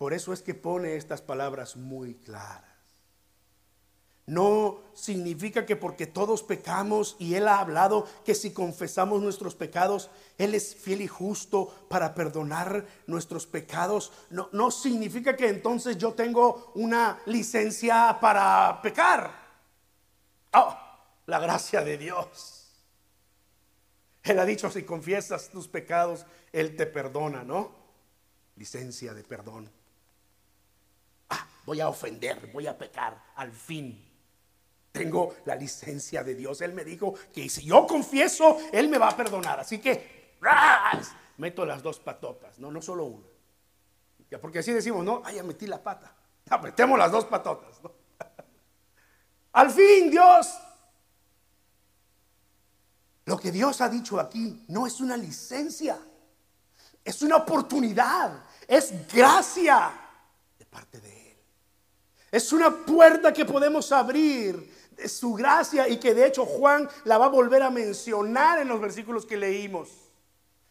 Por 0.00 0.14
eso 0.14 0.32
es 0.32 0.40
que 0.40 0.54
pone 0.54 0.96
estas 0.96 1.20
palabras 1.20 1.76
muy 1.76 2.14
claras. 2.14 2.64
No 4.24 4.80
significa 4.94 5.66
que 5.66 5.76
porque 5.76 6.06
todos 6.06 6.42
pecamos 6.42 7.16
y 7.18 7.34
Él 7.34 7.46
ha 7.46 7.60
hablado 7.60 8.08
que 8.24 8.34
si 8.34 8.54
confesamos 8.54 9.20
nuestros 9.20 9.54
pecados, 9.54 10.08
Él 10.38 10.54
es 10.54 10.74
fiel 10.74 11.02
y 11.02 11.06
justo 11.06 11.84
para 11.90 12.14
perdonar 12.14 12.86
nuestros 13.06 13.46
pecados. 13.46 14.10
No, 14.30 14.48
no 14.52 14.70
significa 14.70 15.36
que 15.36 15.48
entonces 15.48 15.98
yo 15.98 16.14
tengo 16.14 16.72
una 16.76 17.20
licencia 17.26 18.16
para 18.22 18.80
pecar. 18.80 19.30
Oh, 20.54 20.78
la 21.26 21.40
gracia 21.40 21.84
de 21.84 21.98
Dios. 21.98 22.70
Él 24.22 24.38
ha 24.38 24.46
dicho, 24.46 24.70
si 24.70 24.82
confiesas 24.82 25.50
tus 25.50 25.68
pecados, 25.68 26.24
Él 26.54 26.74
te 26.74 26.86
perdona, 26.86 27.44
¿no? 27.44 27.70
Licencia 28.56 29.12
de 29.12 29.24
perdón 29.24 29.79
voy 31.64 31.80
a 31.80 31.88
ofender, 31.88 32.50
voy 32.52 32.66
a 32.66 32.76
pecar, 32.76 33.32
al 33.36 33.52
fin. 33.52 34.06
Tengo 34.92 35.36
la 35.44 35.54
licencia 35.54 36.24
de 36.24 36.34
Dios. 36.34 36.60
Él 36.60 36.72
me 36.72 36.84
dijo 36.84 37.14
que 37.32 37.48
si 37.48 37.64
yo 37.64 37.86
confieso, 37.86 38.58
Él 38.72 38.88
me 38.88 38.98
va 38.98 39.08
a 39.08 39.16
perdonar. 39.16 39.60
Así 39.60 39.78
que, 39.78 40.36
meto 41.36 41.64
las 41.64 41.82
dos 41.82 42.00
patotas, 42.00 42.58
no, 42.58 42.70
no 42.70 42.82
solo 42.82 43.04
una. 43.04 43.26
Porque 44.40 44.60
así 44.60 44.72
decimos, 44.72 45.04
no, 45.04 45.22
ay, 45.24 45.36
ya 45.36 45.42
metí 45.42 45.66
la 45.66 45.82
pata. 45.82 46.14
metemos 46.62 46.98
las 46.98 47.10
dos 47.10 47.24
patotas. 47.24 47.80
Al 49.52 49.70
fin, 49.70 50.10
Dios, 50.10 50.56
lo 53.24 53.36
que 53.38 53.50
Dios 53.50 53.80
ha 53.80 53.88
dicho 53.88 54.18
aquí 54.20 54.64
no 54.68 54.86
es 54.86 55.00
una 55.00 55.16
licencia, 55.16 55.98
es 57.04 57.22
una 57.22 57.36
oportunidad, 57.36 58.44
es 58.66 59.06
gracia 59.12 59.92
de 60.58 60.66
parte 60.66 61.00
de 61.00 61.12
Él. 61.12 61.19
Es 62.30 62.52
una 62.52 62.70
puerta 62.70 63.32
que 63.32 63.44
podemos 63.44 63.90
abrir 63.90 64.72
de 64.96 65.08
su 65.08 65.34
gracia 65.34 65.88
y 65.88 65.98
que 65.98 66.14
de 66.14 66.26
hecho 66.26 66.44
Juan 66.44 66.88
la 67.04 67.18
va 67.18 67.26
a 67.26 67.30
volver 67.30 67.62
a 67.62 67.70
mencionar 67.70 68.60
en 68.60 68.68
los 68.68 68.80
versículos 68.80 69.26
que 69.26 69.36
leímos. 69.36 69.88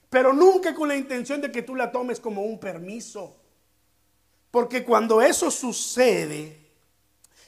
Pero 0.09 0.33
nunca 0.33 0.73
con 0.73 0.87
la 0.87 0.95
intención 0.95 1.41
de 1.41 1.51
que 1.51 1.61
tú 1.61 1.75
la 1.75 1.91
tomes 1.91 2.19
como 2.19 2.43
un 2.43 2.59
permiso. 2.59 3.35
Porque 4.51 4.83
cuando 4.83 5.21
eso 5.21 5.51
sucede 5.51 6.57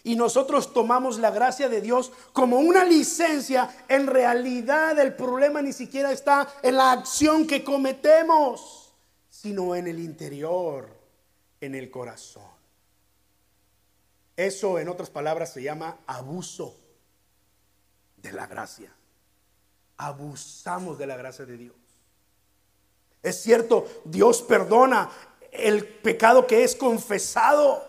y 0.04 0.16
nosotros 0.16 0.74
tomamos 0.74 1.18
la 1.18 1.32
gracia 1.32 1.70
de 1.70 1.82
Dios 1.82 2.12
como 2.34 2.60
una 2.60 2.84
licencia, 2.84 3.70
en 3.88 4.08
realidad 4.08 5.00
el 5.00 5.16
problema 5.16 5.62
ni 5.62 5.74
siquiera 5.74 6.12
está 6.12 6.48
en 6.62 6.76
la 6.76 6.92
acción 6.92 7.48
que 7.48 7.64
cometemos, 7.64 8.94
sino 9.30 9.76
en 9.76 9.88
el 9.88 10.00
interior, 10.00 10.90
en 11.60 11.76
el 11.76 11.90
corazón. 11.90 12.51
Eso, 14.46 14.80
en 14.80 14.90
otras 14.90 15.12
palabras, 15.12 15.54
se 15.54 15.62
llama 15.62 15.98
abuso 16.08 16.76
de 18.18 18.32
la 18.32 18.48
gracia. 18.48 18.92
Abusamos 19.98 20.98
de 20.98 21.06
la 21.06 21.16
gracia 21.16 21.46
de 21.46 21.58
Dios. 21.58 21.76
Es 23.22 23.40
cierto, 23.40 23.86
Dios 24.04 24.42
perdona 24.42 25.12
el 25.52 25.86
pecado 25.86 26.48
que 26.48 26.64
es 26.64 26.76
confesado. 26.76 27.88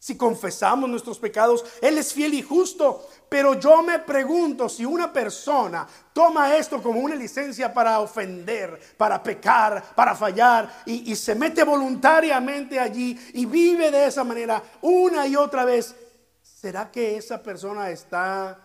Si 0.00 0.16
confesamos 0.16 0.88
nuestros 0.88 1.18
pecados, 1.18 1.62
Él 1.82 1.98
es 1.98 2.14
fiel 2.14 2.32
y 2.32 2.40
justo. 2.40 3.06
Pero 3.28 3.60
yo 3.60 3.82
me 3.82 3.98
pregunto 3.98 4.66
si 4.66 4.86
una 4.86 5.12
persona 5.12 5.86
toma 6.14 6.56
esto 6.56 6.82
como 6.82 7.00
una 7.00 7.14
licencia 7.14 7.72
para 7.74 8.00
ofender, 8.00 8.80
para 8.96 9.22
pecar, 9.22 9.94
para 9.94 10.14
fallar, 10.14 10.84
y, 10.86 11.14
se 11.14 11.34
mete 11.34 11.64
voluntariamente 11.64 12.80
allí 12.80 13.16
y 13.34 13.44
vive 13.44 13.90
de 13.90 14.06
esa 14.06 14.24
manera 14.24 14.62
una 14.80 15.26
y 15.26 15.36
otra 15.36 15.66
vez, 15.66 15.94
¿será 16.42 16.90
que 16.90 17.18
esa 17.18 17.42
persona 17.42 17.90
está 17.90 18.58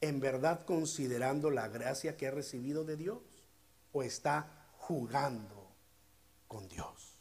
en 0.00 0.20
verdad 0.20 0.64
considerando 0.64 1.50
la 1.50 1.68
gracia 1.68 2.16
que 2.16 2.28
ha 2.28 2.30
recibido 2.30 2.84
de 2.84 2.96
Dios? 2.96 3.18
¿O 3.92 4.02
está 4.02 4.70
jugando 4.78 5.70
con 6.46 6.66
Dios? 6.66 7.20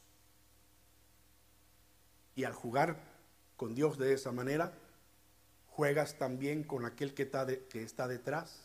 Y 2.34 2.46
al 2.46 2.54
jugar 2.54 3.17
con 3.58 3.74
Dios 3.74 3.98
de 3.98 4.14
esa 4.14 4.32
manera, 4.32 4.72
juegas 5.72 6.18
también 6.18 6.64
con 6.64 6.86
aquel 6.86 7.14
que 7.14 7.24
está, 7.24 8.08
detrás 8.08 8.60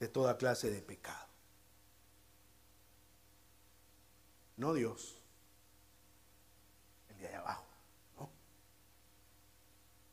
de 0.00 0.08
toda 0.08 0.36
clase 0.36 0.70
de 0.70 0.82
pecado. 0.82 1.26
No 4.56 4.74
Dios, 4.74 5.22
el 7.08 7.18
de 7.18 7.34
abajo. 7.34 7.66
¿no? 8.18 8.28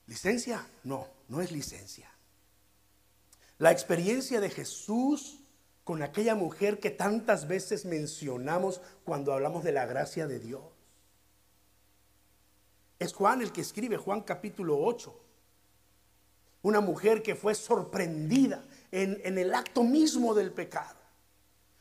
¿Licencia? 0.06 0.66
No, 0.84 1.08
no 1.28 1.42
es 1.42 1.52
licencia. 1.52 2.12
La 3.58 3.72
experiencia 3.72 4.40
de 4.40 4.50
Jesús 4.50 5.40
con 5.84 6.04
aquella 6.04 6.36
mujer 6.36 6.80
que 6.80 6.92
tantas 6.92 7.48
veces 7.48 7.86
mencionamos 7.86 8.82
cuando 9.04 9.34
hablamos 9.34 9.64
de 9.64 9.72
la 9.72 9.86
gracia 9.86 10.28
de 10.28 10.40
Dios 10.40 10.73
es 13.04 13.13
Juan 13.13 13.42
el 13.42 13.52
que 13.52 13.62
escribe, 13.62 13.98
Juan 13.98 14.22
capítulo 14.22 14.78
8. 14.80 15.13
Una 16.63 16.80
mujer 16.80 17.22
que 17.22 17.36
fue 17.36 17.56
sorprendida 17.56 18.63
en, 18.92 19.38
el 19.38 19.54
acto 19.54 19.84
mismo 19.84 20.34
del 20.34 20.52
pecado. 20.52 20.96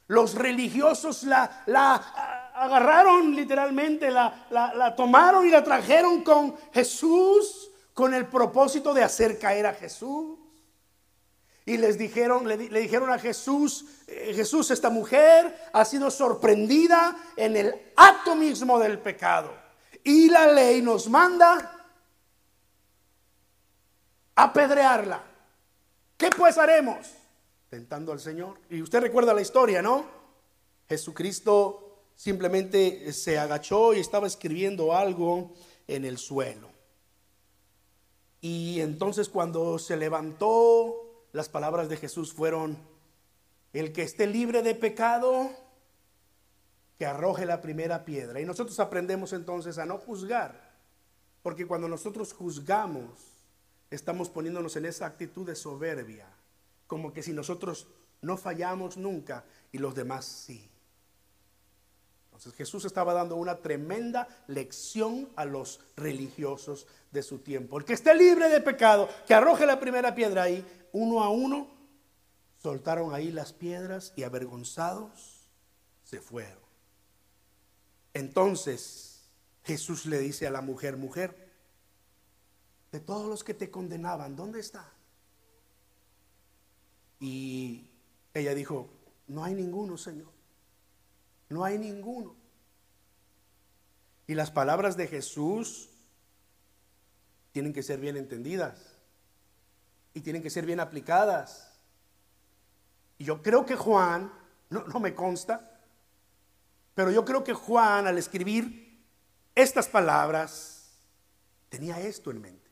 Los 0.09 0.35
religiosos 0.35 1.23
la, 1.23 1.63
la 1.67 2.51
agarraron 2.55 3.35
literalmente, 3.35 4.11
la, 4.11 4.47
la, 4.51 4.97
tomaron 4.97 5.47
y 5.47 5.51
la 5.51 5.63
trajeron 5.63 6.23
con 6.23 6.57
Jesús 6.73 7.71
con 7.95 8.13
el 8.15 8.27
propósito 8.27 8.93
de 8.93 9.05
hacer 9.05 9.39
caer 9.39 9.67
a 9.67 9.75
Jesús. 9.75 10.39
Y 11.65 11.77
les 11.77 11.97
dijeron, 11.97 12.49
le, 12.49 12.57
le 12.57 12.81
dijeron 12.81 13.11
a 13.11 13.19
Jesús, 13.19 13.85
eh, 14.09 14.33
Jesús, 14.35 14.73
esta 14.73 14.91
mujer 14.91 15.57
ha 15.73 15.85
sido 15.85 16.11
sorprendida 16.11 17.17
en 17.37 17.57
el 17.57 17.93
acto 17.95 18.35
mismo 18.35 18.81
del 18.81 18.99
pecado. 18.99 19.62
Y 20.05 20.29
la 20.29 20.47
ley 20.53 20.83
nos 20.83 21.09
manda 21.09 21.87
apedrearla. 24.35 25.23
¿Qué 26.17 26.31
pues 26.31 26.59
haremos? 26.59 27.07
Tentando 27.69 28.13
al 28.13 28.21
Señor. 28.21 28.59
Y 28.71 28.83
usted 28.83 29.01
recuerda 29.01 29.35
la 29.35 29.41
historia, 29.41 29.83
¿no? 29.83 30.07
Jesucristo 30.89 32.05
simplemente 32.15 33.13
se 33.13 33.39
agachó 33.39 33.95
y 33.95 34.01
estaba 34.01 34.27
escribiendo 34.27 34.95
algo 34.95 35.55
en 35.87 36.05
el 36.05 36.19
suelo. 36.19 36.71
Y 38.41 38.81
entonces 38.81 39.29
cuando 39.29 39.79
se 39.79 39.97
levantó, 39.97 41.27
las 41.33 41.49
palabras 41.49 41.89
de 41.89 41.97
Jesús 41.97 42.33
fueron, 42.33 42.77
el 43.73 43.93
que 43.93 44.03
esté 44.03 44.27
libre 44.27 44.63
de 44.63 44.75
pecado, 44.75 45.51
que 47.03 47.07
arroje 47.07 47.47
la 47.47 47.61
primera 47.61 48.05
piedra. 48.05 48.41
Y 48.41 48.45
nosotros 48.45 48.79
aprendemos 48.79 49.33
entonces 49.33 49.77
a 49.79 49.85
no 49.85 49.99
juzgar, 49.99 50.71
porque 51.43 51.67
cuando 51.67 51.89
nosotros 51.89 52.33
juzgamos, 52.33 53.09
estamos 53.91 54.29
poniéndonos 54.29 54.77
en 54.77 54.85
esa 54.85 55.07
actitud 55.07 55.45
de 55.45 55.57
soberbia, 55.57 56.29
como 56.87 57.13
que 57.13 57.25
si 57.25 57.33
nosotros 57.33 57.89
no 58.21 58.37
fallamos 58.37 58.97
nunca 58.97 59.45
y 59.73 59.79
los 59.79 59.97
demás 59.97 60.27
sí. 60.27 60.71
Entonces 62.27 62.55
Jesús 62.55 62.85
estaba 62.85 63.15
dando 63.15 63.35
una 63.35 63.57
tremenda 63.57 64.29
lección 64.47 65.29
a 65.35 65.45
los 65.45 65.81
religiosos 65.97 66.87
de 67.11 67.25
su 67.25 67.41
tiempo. 67.41 67.79
El 67.79 67.85
que 67.85 67.95
esté 67.95 68.15
libre 68.15 68.49
de 68.49 68.61
pecado, 68.61 69.09
que 69.27 69.35
arroje 69.35 69.67
la 69.67 69.81
primera 69.81 70.15
piedra 70.15 70.45
ahí, 70.45 70.65
uno 70.93 71.25
a 71.25 71.31
uno, 71.31 71.67
soltaron 72.63 73.13
ahí 73.13 73.33
las 73.33 73.53
piedras 73.53 74.13
y 74.15 74.23
avergonzados 74.23 75.49
se 76.05 76.21
fueron. 76.21 76.62
Entonces 78.15 79.13
Jesús 79.65 80.07
le 80.07 80.19
dice 80.19 80.47
a 80.47 80.51
la 80.51 80.61
mujer, 80.61 80.97
mujer, 80.97 81.51
de 82.91 83.01
todos 83.01 83.29
los 83.29 83.43
que 83.43 83.55
te 83.55 83.71
condenaban, 83.71 84.37
¿dónde 84.37 84.61
está? 84.61 84.93
Y 87.21 87.89
ella 88.35 88.55
dijo, 88.55 88.91
no 89.29 89.45
hay 89.45 89.55
ninguno, 89.55 89.97
Señor. 89.97 90.31
No 91.49 91.65
hay 91.65 91.79
ninguno. 91.79 92.35
Y 94.27 94.35
las 94.35 94.51
palabras 94.51 94.97
de 94.97 95.07
Jesús 95.07 95.91
tienen 97.53 97.73
que 97.73 97.83
ser 97.83 98.01
bien 98.01 98.17
entendidas 98.17 98.97
y 100.15 100.21
tienen 100.21 100.43
que 100.43 100.51
ser 100.51 100.67
bien 100.67 100.81
aplicadas. 100.81 101.73
Y 103.19 103.25
yo 103.25 103.43
creo 103.43 103.65
que 103.65 103.77
Juan, 103.77 104.33
no, 104.69 104.85
no 104.85 105.01
me 105.01 105.15
consta, 105.15 105.72
pero 106.95 107.11
yo 107.11 107.25
creo 107.25 107.43
que 107.45 107.55
Juan 107.55 108.07
al 108.07 108.19
escribir 108.19 109.03
estas 109.55 109.89
palabras 109.89 110.91
tenía 111.69 112.01
esto 112.01 112.31
en 112.31 112.41
mente. 112.41 112.71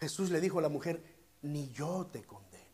Jesús 0.00 0.30
le 0.30 0.40
dijo 0.40 0.58
a 0.58 0.62
la 0.62 0.68
mujer, 0.68 1.02
ni 1.42 1.70
yo 1.72 2.06
te 2.06 2.24
condeno. 2.24 2.64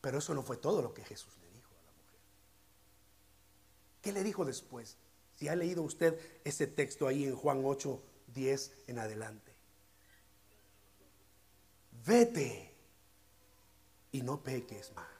Pero 0.00 0.18
eso 0.18 0.34
no 0.34 0.42
fue 0.42 0.56
todo 0.56 0.82
lo 0.82 0.94
que 0.94 1.04
Jesús 1.04 1.36
le 1.40 1.50
dijo 1.50 1.74
a 1.74 1.84
la 1.84 1.92
mujer. 1.92 2.20
¿Qué 4.00 4.12
le 4.12 4.22
dijo 4.22 4.44
después? 4.44 4.96
Si 5.36 5.48
ha 5.48 5.56
leído 5.56 5.82
usted 5.82 6.18
ese 6.44 6.66
texto 6.66 7.06
ahí 7.06 7.24
en 7.24 7.36
Juan 7.36 7.62
8, 7.64 8.02
10 8.28 8.84
en 8.86 8.98
adelante. 8.98 9.52
Vete 12.06 12.74
y 14.12 14.22
no 14.22 14.42
peques 14.42 14.92
más. 14.94 15.17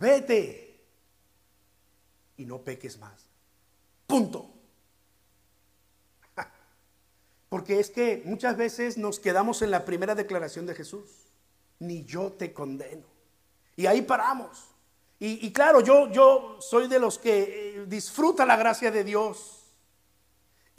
Vete 0.00 0.80
y 2.38 2.46
no 2.46 2.62
peques 2.62 2.98
más. 2.98 3.26
Punto. 4.06 4.50
Porque 7.50 7.78
es 7.78 7.90
que 7.90 8.22
muchas 8.24 8.56
veces 8.56 8.96
nos 8.96 9.20
quedamos 9.20 9.60
en 9.60 9.70
la 9.70 9.84
primera 9.84 10.14
declaración 10.14 10.64
de 10.64 10.74
Jesús. 10.74 11.10
Ni 11.78 12.04
yo 12.04 12.32
te 12.32 12.52
condeno. 12.52 13.06
Y 13.76 13.86
ahí 13.86 14.02
paramos. 14.02 14.66
Y, 15.22 15.52
claro, 15.52 15.82
yo, 15.82 16.10
yo 16.10 16.56
soy 16.62 16.88
de 16.88 16.98
los 16.98 17.18
que 17.18 17.74
eh, 17.76 17.84
disfruta 17.86 18.46
la 18.46 18.56
gracia 18.56 18.90
de 18.90 19.04
Dios. 19.04 19.59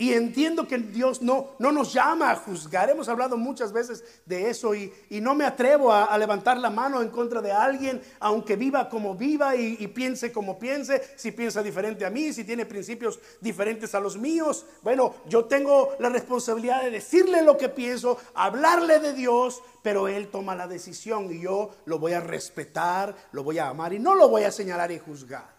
Y 0.01 0.13
entiendo 0.13 0.67
que 0.67 0.79
Dios 0.79 1.21
no, 1.21 1.51
no 1.59 1.71
nos 1.71 1.93
llama 1.93 2.31
a 2.31 2.35
juzgar. 2.35 2.89
Hemos 2.89 3.07
hablado 3.07 3.37
muchas 3.37 3.71
veces 3.71 4.03
de 4.25 4.49
eso 4.49 4.73
y, 4.73 4.91
no 5.11 5.35
me 5.35 5.45
atrevo 5.45 5.93
a, 5.93 6.17
levantar 6.17 6.57
la 6.57 6.71
mano 6.71 7.03
en 7.03 7.09
contra 7.09 7.39
de 7.39 7.51
alguien, 7.51 8.01
aunque 8.19 8.55
viva 8.55 8.89
como 8.89 9.13
viva 9.13 9.55
y, 9.55 9.77
y, 9.79 9.87
piense 9.89 10.31
como 10.31 10.57
piense, 10.57 11.03
si 11.17 11.31
piensa 11.31 11.61
diferente 11.61 12.03
a 12.03 12.09
mí, 12.09 12.33
si 12.33 12.43
tiene 12.43 12.65
principios 12.65 13.19
diferentes 13.41 13.93
a 13.93 13.99
los 13.99 14.17
míos. 14.17 14.65
Bueno, 14.81 15.13
yo 15.27 15.45
tengo 15.45 15.95
la 15.99 16.09
responsabilidad 16.09 16.81
de 16.81 16.89
decirle 16.89 17.43
lo 17.43 17.55
que 17.55 17.69
pienso, 17.69 18.17
hablarle 18.33 18.97
de 18.97 19.13
Dios, 19.13 19.61
pero 19.83 20.07
Él 20.07 20.29
toma 20.29 20.55
la 20.55 20.65
decisión 20.65 21.31
y 21.31 21.41
yo 21.41 21.75
lo 21.85 21.99
voy 21.99 22.13
a 22.13 22.21
respetar, 22.21 23.15
lo 23.33 23.43
voy 23.43 23.59
a 23.59 23.67
amar 23.67 23.93
y 23.93 23.99
no 23.99 24.15
lo 24.15 24.29
voy 24.29 24.45
a 24.45 24.51
señalar 24.51 24.91
y 24.91 24.97
juzgar. 24.97 25.53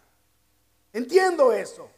Entiendo 0.91 1.53
eso. 1.53 1.92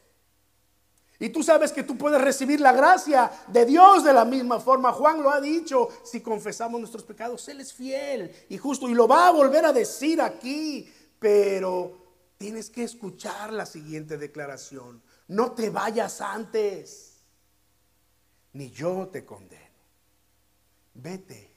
Y 1.19 1.29
tú 1.29 1.43
sabes 1.43 1.71
que 1.71 1.83
tú 1.83 1.97
puedes 1.97 2.21
recibir 2.21 2.59
la 2.59 2.73
gracia 2.73 3.31
de 3.47 3.65
Dios 3.65 4.03
de 4.03 4.13
la 4.13 4.25
misma 4.25 4.59
forma. 4.59 4.91
Juan 4.91 5.23
lo 5.23 5.31
ha 5.31 5.39
dicho, 5.39 5.87
si 6.03 6.21
confesamos 6.21 6.79
nuestros 6.79 7.03
pecados, 7.03 7.47
Él 7.47 7.61
es 7.61 7.73
fiel 7.73 8.33
y 8.49 8.57
justo 8.57 8.89
y 8.89 8.93
lo 8.93 9.07
va 9.07 9.27
a 9.27 9.31
volver 9.31 9.65
a 9.65 9.71
decir 9.73 10.19
aquí. 10.19 10.91
Pero 11.17 12.33
tienes 12.37 12.69
que 12.69 12.83
escuchar 12.83 13.53
la 13.53 13.65
siguiente 13.65 14.17
declaración. 14.17 15.01
No 15.29 15.53
te 15.53 15.69
vayas 15.69 16.19
antes, 16.19 17.23
ni 18.53 18.69
yo 18.71 19.07
te 19.07 19.23
condeno. 19.23 19.63
Vete 20.95 21.53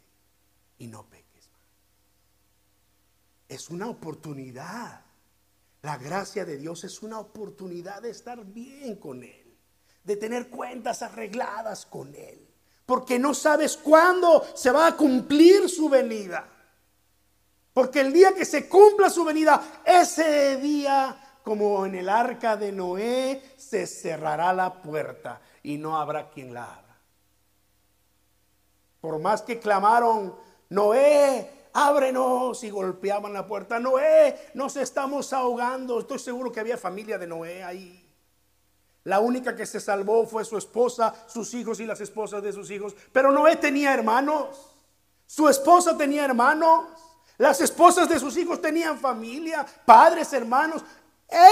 y 0.79 0.87
no 0.87 1.05
peques 1.05 1.51
más. 1.51 1.63
Es 3.49 3.71
una 3.71 3.89
oportunidad. 3.89 5.05
La 5.83 5.97
gracia 5.97 6.45
de 6.45 6.59
Dios 6.59 6.85
es 6.85 7.03
una 7.03 7.19
oportunidad 7.19 8.03
de 8.03 8.11
estar 8.11 8.45
bien 8.45 8.97
con 8.97 9.25
Él 9.25 9.48
de 10.09 10.17
tener 10.17 10.49
cuentas 10.49 11.03
arregladas 11.03 11.85
con 11.85 12.15
Él. 12.15 12.49
Porque 12.87 13.19
no 13.19 13.35
sabes 13.35 13.77
cuándo 13.77 14.43
se 14.55 14.71
va 14.71 14.87
a 14.87 14.97
cumplir 14.97 15.69
su 15.69 15.91
venida. 15.91 16.49
Porque 17.75 18.01
el 18.01 18.11
día 18.11 18.35
que 18.35 18.47
se 18.47 18.71
cumpla 18.71 19.11
su 19.11 19.23
venida, 19.23 19.83
ese 19.85 20.57
día, 20.57 21.39
como 21.45 21.85
en 21.85 21.95
el 21.95 22.09
arca 22.09 22.57
de 22.57 22.73
Noé, 22.73 23.43
se 23.59 23.87
cerrará 23.87 24.55
la 24.55 24.81
puerta 24.81 25.43
y 25.63 25.77
no 25.77 25.99
habrá 25.99 26.31
quien 26.31 26.55
la 26.55 26.65
abra. 26.65 26.99
Por 29.03 29.19
más 29.19 29.43
que 29.43 29.61
clamaron, 29.61 30.35
Noé, 30.71 31.69
ábrenos 31.75 32.65
y 32.65 32.71
golpeaban 32.71 33.35
la 33.35 33.47
puerta. 33.47 33.79
Noé, 33.79 34.53
nos 34.55 34.75
estamos 34.79 35.35
ahogando. 35.35 36.01
Estoy 36.01 36.19
seguro 36.19 36.51
que 36.51 36.61
había 36.61 36.79
familia 36.79 37.19
de 37.19 37.27
Noé 37.27 37.63
ahí. 37.63 38.08
La 39.09 39.21
única 39.21 39.57
que 39.57 39.65
se 39.65 39.81
salvó 39.81 40.27
fue 40.27 40.45
su 40.45 40.59
esposa, 40.59 41.15
sus 41.27 41.55
hijos 41.55 41.81
y 41.81 41.87
las 41.87 41.99
esposas 41.99 42.43
de 42.43 42.53
sus 42.53 42.71
hijos. 42.71 42.95
Pero 43.11 43.33
Noé 43.33 43.57
tenía 43.57 43.95
hermanos. 43.95 44.77
Su 45.27 45.49
esposa 45.49 45.97
tenía 45.97 46.27
hermanos. 46.27 46.91
Las 47.39 47.59
esposas 47.63 48.07
de 48.07 48.21
sus 48.21 48.37
hijos 48.37 48.61
tenían 48.61 48.99
familia, 48.99 49.65
padres, 49.87 50.31
hermanos. 50.35 50.83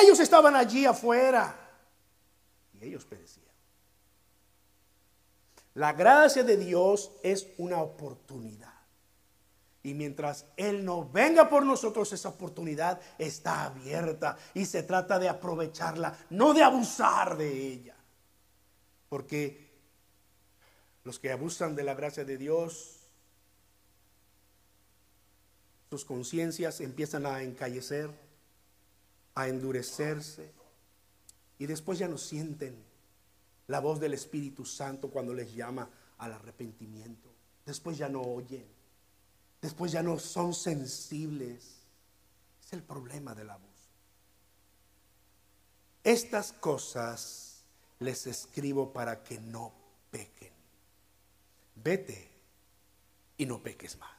Ellos 0.02 0.20
estaban 0.20 0.54
allí 0.54 0.84
afuera. 0.84 1.56
Y 2.74 2.88
ellos 2.88 3.06
perecían. 3.06 3.46
La 5.72 5.94
gracia 5.94 6.42
de 6.42 6.58
Dios 6.58 7.10
es 7.22 7.46
una 7.56 7.80
oportunidad. 7.80 8.65
Y 9.86 9.94
mientras 9.94 10.46
Él 10.56 10.84
no 10.84 11.08
venga 11.08 11.48
por 11.48 11.64
nosotros, 11.64 12.12
esa 12.12 12.30
oportunidad 12.30 13.00
está 13.18 13.66
abierta 13.66 14.36
y 14.52 14.66
se 14.66 14.82
trata 14.82 15.16
de 15.16 15.28
aprovecharla, 15.28 16.18
no 16.30 16.52
de 16.52 16.64
abusar 16.64 17.36
de 17.36 17.56
ella. 17.56 17.94
Porque 19.08 19.70
los 21.04 21.20
que 21.20 21.30
abusan 21.30 21.76
de 21.76 21.84
la 21.84 21.94
gracia 21.94 22.24
de 22.24 22.36
Dios, 22.36 22.96
sus 25.88 26.04
conciencias 26.04 26.80
empiezan 26.80 27.24
a 27.24 27.44
encallecer, 27.44 28.10
a 29.36 29.46
endurecerse, 29.46 30.52
y 31.60 31.66
después 31.66 32.00
ya 32.00 32.08
no 32.08 32.18
sienten 32.18 32.76
la 33.68 33.78
voz 33.78 34.00
del 34.00 34.14
Espíritu 34.14 34.64
Santo 34.64 35.10
cuando 35.10 35.32
les 35.32 35.54
llama 35.54 35.88
al 36.18 36.32
arrepentimiento. 36.32 37.32
Después 37.64 37.96
ya 37.96 38.08
no 38.08 38.22
oyen 38.22 38.75
después 39.66 39.90
ya 39.90 40.00
no 40.00 40.16
son 40.20 40.54
sensibles. 40.54 41.82
Es 42.64 42.72
el 42.72 42.84
problema 42.84 43.34
del 43.34 43.50
abuso. 43.50 43.66
Estas 46.04 46.52
cosas 46.52 47.64
les 47.98 48.28
escribo 48.28 48.92
para 48.92 49.24
que 49.24 49.40
no 49.40 49.72
pequen. 50.12 50.52
Vete 51.74 52.30
y 53.38 53.46
no 53.46 53.60
peques 53.60 53.98
más. 53.98 54.16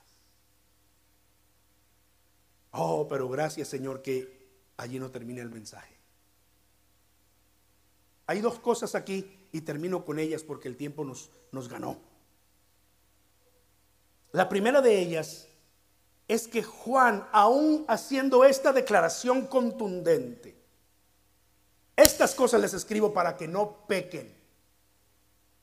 Oh, 2.72 3.08
pero 3.08 3.30
gracias 3.30 3.70
Señor 3.70 4.02
que 4.02 4.50
allí 4.76 5.00
no 5.00 5.10
termina 5.12 5.42
el 5.42 5.50
mensaje. 5.50 5.96
Hay 8.26 8.42
dos 8.42 8.60
cosas 8.60 8.96
aquí 8.96 9.48
y 9.54 9.62
termino 9.62 10.04
con 10.04 10.20
ellas 10.20 10.44
porque 10.44 10.68
el 10.68 10.76
tiempo 10.76 11.06
nos, 11.06 11.32
nos 11.54 11.70
ganó. 11.70 12.07
La 14.38 14.48
primera 14.48 14.84
de 14.84 15.00
ellas 15.00 15.48
es 16.28 16.48
que 16.48 16.62
Juan, 16.62 17.28
aún 17.32 17.86
haciendo 17.88 18.46
esta 18.46 18.72
declaración 18.72 19.48
contundente, 19.48 20.56
estas 21.96 22.36
cosas 22.36 22.62
les 22.62 22.72
escribo 22.76 23.12
para 23.12 23.36
que 23.36 23.48
no 23.48 23.88
pequen. 23.88 24.32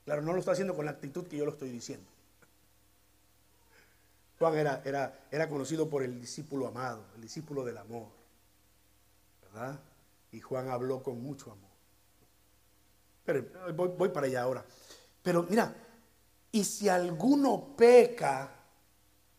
Claro, 0.05 0.23
no 0.23 0.33
lo 0.33 0.41
está 0.41 0.51
haciendo 0.51 0.75
con 0.75 0.87
la 0.87 0.91
actitud 0.91 1.25
que 1.29 1.37
yo 1.37 1.45
lo 1.45 1.53
estoy 1.53 1.69
diciendo. 1.69 2.11
Juan 4.41 4.59
era, 4.59 4.83
era, 4.85 5.21
era 5.31 5.49
conocido 5.49 5.89
por 5.89 6.03
el 6.03 6.21
discípulo 6.21 6.67
amado, 6.67 7.05
el 7.15 7.23
discípulo 7.23 7.63
del 7.63 7.79
amor. 7.79 8.09
¿Verdad? 9.43 9.79
Y 10.33 10.41
Juan 10.41 10.69
habló 10.69 11.01
con 11.01 11.23
mucho 11.23 11.53
amor. 11.53 11.71
Pero 13.25 13.47
voy, 13.73 13.91
voy 13.97 14.09
para 14.09 14.27
allá 14.27 14.43
ahora. 14.43 14.65
Pero 15.23 15.45
mira, 15.45 15.73
y 16.51 16.65
si 16.65 16.89
alguno 16.89 17.77
peca, 17.77 18.63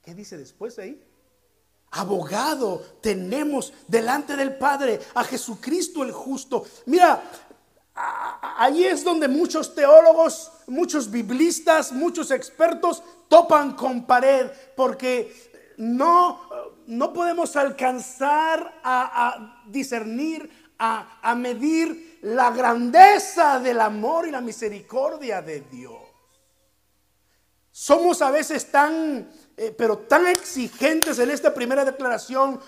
¿qué 0.06 0.14
dice 0.14 0.38
después 0.38 0.80
ahí? 0.80 1.04
abogado 1.96 2.84
tenemos 3.02 3.74
delante 3.88 4.36
del 4.36 4.58
Padre 4.58 5.00
a 5.14 5.24
Jesucristo 5.24 6.04
el 6.04 6.12
justo. 6.12 6.66
Mira, 6.86 7.22
ahí 7.96 8.84
es 8.84 9.04
donde 9.04 9.28
muchos 9.28 9.74
teólogos, 9.74 10.52
muchos 10.68 11.10
biblistas, 11.10 11.92
muchos 11.92 12.32
expertos 12.32 13.02
topan 13.30 13.76
con 13.76 14.06
pared 14.06 14.48
porque 14.76 15.34
no, 15.78 16.42
no 16.88 17.14
podemos 17.14 17.56
alcanzar 17.56 18.82
a, 18.84 19.64
discernir, 19.68 20.74
a, 20.78 21.20
a 21.22 21.36
medir 21.36 22.20
la 22.24 22.52
grandeza 22.52 23.60
del 23.60 23.80
amor 23.80 24.28
y 24.28 24.32
la 24.32 24.42
misericordia 24.42 25.42
de 25.42 25.62
Dios. 25.62 26.02
Somos 27.72 28.22
a 28.22 28.32
veces 28.32 28.72
tan 28.72 29.30
eh, 29.58 29.74
pero 29.78 30.00
tan 30.00 30.28
exigentes 30.28 31.18
en 31.20 31.32
esta 31.32 31.54
primera 31.54 31.86
declaración, 31.86 32.60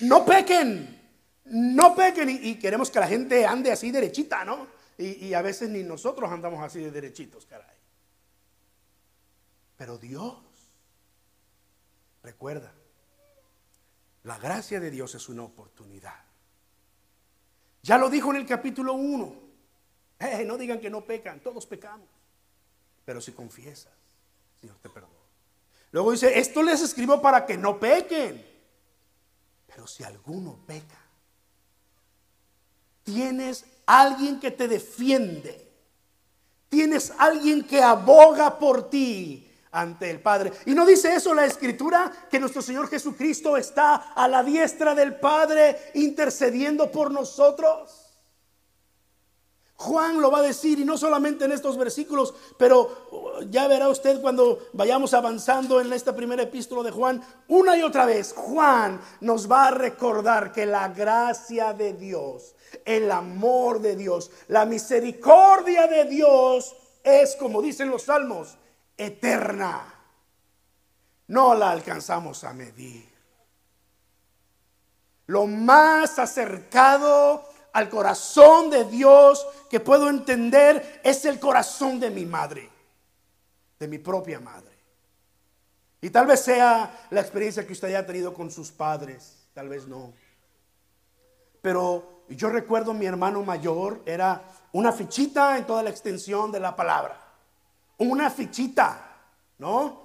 no 0.00 0.24
pequen, 0.24 1.00
no 1.46 1.94
pequen 1.94 2.28
y, 2.30 2.56
queremos 2.58 2.90
que 2.90 3.00
la 3.00 3.08
gente 3.08 3.44
ande 3.44 3.72
así 3.72 3.90
derechita, 3.90 4.44
¿no? 4.44 4.68
Y, 4.98 5.34
a 5.34 5.42
veces 5.42 5.68
ni 5.68 5.82
nosotros 5.82 6.30
andamos 6.30 6.62
así 6.62 6.80
de 6.80 6.90
derechitos, 6.90 7.44
caray. 7.46 7.76
Pero 9.76 9.98
Dios, 9.98 10.36
recuerda, 12.22 12.72
la 14.22 14.38
gracia 14.38 14.80
de 14.80 14.90
Dios 14.90 15.14
es 15.14 15.28
una 15.28 15.42
oportunidad. 15.42 16.24
Ya 17.82 17.98
lo 17.98 18.08
dijo 18.08 18.30
en 18.30 18.36
el 18.36 18.46
capítulo 18.46 18.94
1. 18.94 19.46
Eh, 20.18 20.44
no 20.46 20.56
digan 20.56 20.80
que 20.80 20.88
no 20.88 21.04
pecan, 21.04 21.40
todos 21.40 21.66
pecamos. 21.66 22.08
Pero 23.04 23.20
si 23.20 23.32
confiesas, 23.32 23.92
Dios 24.62 24.80
te 24.80 24.88
perdona. 24.88 25.15
Luego 25.92 26.12
dice, 26.12 26.38
esto 26.38 26.62
les 26.62 26.82
escribo 26.82 27.20
para 27.20 27.46
que 27.46 27.56
no 27.56 27.78
pequen. 27.78 28.44
Pero 29.66 29.86
si 29.86 30.04
alguno 30.04 30.58
peca, 30.66 30.98
tienes 33.02 33.64
alguien 33.86 34.40
que 34.40 34.50
te 34.50 34.68
defiende. 34.68 35.66
Tienes 36.68 37.12
alguien 37.18 37.64
que 37.64 37.82
aboga 37.82 38.58
por 38.58 38.90
ti 38.90 39.50
ante 39.70 40.10
el 40.10 40.20
Padre. 40.20 40.52
Y 40.66 40.74
no 40.74 40.84
dice 40.86 41.14
eso 41.14 41.34
la 41.34 41.44
escritura, 41.44 42.10
que 42.30 42.40
nuestro 42.40 42.62
Señor 42.62 42.88
Jesucristo 42.88 43.56
está 43.56 44.12
a 44.14 44.26
la 44.26 44.42
diestra 44.42 44.94
del 44.94 45.16
Padre 45.16 45.92
intercediendo 45.94 46.90
por 46.90 47.10
nosotros. 47.10 48.05
Juan 49.78 50.20
lo 50.22 50.30
va 50.30 50.38
a 50.38 50.42
decir 50.42 50.78
y 50.78 50.84
no 50.84 50.96
solamente 50.96 51.44
en 51.44 51.52
estos 51.52 51.76
versículos, 51.76 52.34
pero 52.56 53.06
uh, 53.10 53.42
ya 53.50 53.68
verá 53.68 53.88
usted 53.90 54.22
cuando 54.22 54.68
vayamos 54.72 55.12
avanzando 55.12 55.80
en 55.80 55.92
esta 55.92 56.16
primera 56.16 56.44
epístola 56.44 56.82
de 56.82 56.90
Juan, 56.90 57.22
una 57.48 57.76
y 57.76 57.82
otra 57.82 58.06
vez, 58.06 58.32
Juan 58.34 58.98
nos 59.20 59.50
va 59.50 59.68
a 59.68 59.70
recordar 59.72 60.50
que 60.52 60.64
la 60.64 60.88
gracia 60.88 61.74
de 61.74 61.92
Dios, 61.92 62.54
el 62.86 63.10
amor 63.10 63.80
de 63.80 63.96
Dios, 63.96 64.30
la 64.48 64.64
misericordia 64.64 65.86
de 65.86 66.06
Dios 66.06 66.74
es, 67.04 67.36
como 67.36 67.60
dicen 67.60 67.90
los 67.90 68.04
salmos, 68.04 68.56
eterna. 68.96 69.92
No 71.28 71.54
la 71.54 71.70
alcanzamos 71.70 72.44
a 72.44 72.54
medir. 72.54 73.06
Lo 75.26 75.46
más 75.46 76.18
acercado 76.18 77.44
al 77.76 77.90
corazón 77.90 78.70
de 78.70 78.84
Dios 78.84 79.46
que 79.68 79.80
puedo 79.80 80.08
entender 80.08 81.02
es 81.04 81.26
el 81.26 81.38
corazón 81.38 82.00
de 82.00 82.08
mi 82.08 82.24
madre, 82.24 82.70
de 83.78 83.86
mi 83.86 83.98
propia 83.98 84.40
madre. 84.40 84.74
Y 86.00 86.08
tal 86.08 86.26
vez 86.26 86.40
sea 86.40 87.06
la 87.10 87.20
experiencia 87.20 87.66
que 87.66 87.74
usted 87.74 87.88
haya 87.88 88.06
tenido 88.06 88.32
con 88.32 88.50
sus 88.50 88.72
padres, 88.72 89.46
tal 89.52 89.68
vez 89.68 89.86
no. 89.86 90.14
Pero 91.60 92.22
yo 92.30 92.48
recuerdo 92.48 92.94
mi 92.94 93.04
hermano 93.04 93.42
mayor, 93.42 94.00
era 94.06 94.42
una 94.72 94.90
fichita 94.90 95.58
en 95.58 95.66
toda 95.66 95.82
la 95.82 95.90
extensión 95.90 96.50
de 96.50 96.60
la 96.60 96.74
palabra. 96.74 97.20
Una 97.98 98.30
fichita, 98.30 99.18
¿no? 99.58 100.00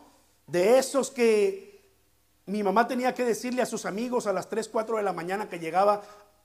De 0.46 0.78
esos 0.78 1.10
que 1.10 1.90
mi 2.48 2.64
mamá 2.64 2.86
tenía 2.86 3.14
que 3.14 3.24
decirle 3.24 3.62
a 3.62 3.66
sus 3.66 3.86
amigos 3.86 4.28
a 4.28 4.34
las 4.34 4.50
3, 4.50 4.68
4 4.68 4.98
de 4.98 5.04
la 5.04 5.14
mañana 5.14 5.48
que 5.48 5.58
llegaba 5.58 6.02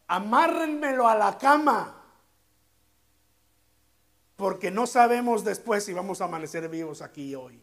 amárrenmelo 0.09 1.09
a 1.09 1.15
la 1.15 1.39
cama. 1.39 2.03
Porque 4.37 4.71
no 4.71 4.87
sabemos 4.87 5.45
después 5.45 5.85
si 5.85 5.93
vamos 5.93 6.21
a 6.21 6.25
amanecer 6.25 6.69
vivos 6.69 7.01
aquí 7.03 7.35
hoy. 7.35 7.63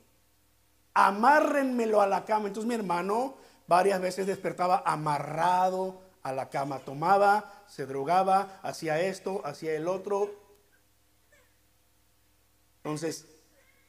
Amárrenmelo 0.94 2.02
a 2.02 2.08
la 2.08 2.26
cama. 2.26 2.48
Entonces 2.48 2.68
mi 2.68 2.76
hermano 2.76 3.36
varias 3.68 4.02
veces 4.02 4.28
despertaba 4.28 4.84
amarrado 4.86 6.02
a 6.24 6.32
la 6.32 6.50
cama. 6.50 6.80
Tomaba, 6.80 7.64
se 7.68 7.86
drogaba, 7.86 8.60
hacía 8.64 9.00
esto, 9.02 9.42
hacía 9.46 9.74
el 9.74 9.88
otro. 9.88 10.34
Entonces, 12.78 13.28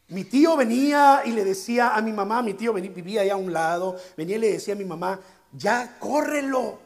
mi 0.08 0.24
tío 0.24 0.56
venía 0.56 1.22
y 1.24 1.32
le 1.32 1.44
decía 1.44 1.96
a 1.96 2.02
mi 2.02 2.12
mamá, 2.12 2.42
mi 2.42 2.54
tío 2.54 2.72
vivía 2.72 3.22
ahí 3.22 3.30
a 3.30 3.36
un 3.36 3.52
lado, 3.52 3.96
venía 4.16 4.36
y 4.36 4.40
le 4.40 4.52
decía 4.52 4.74
a 4.74 4.76
mi 4.76 4.84
mamá, 4.84 5.18
ya 5.52 5.98
córrelo. 5.98 6.83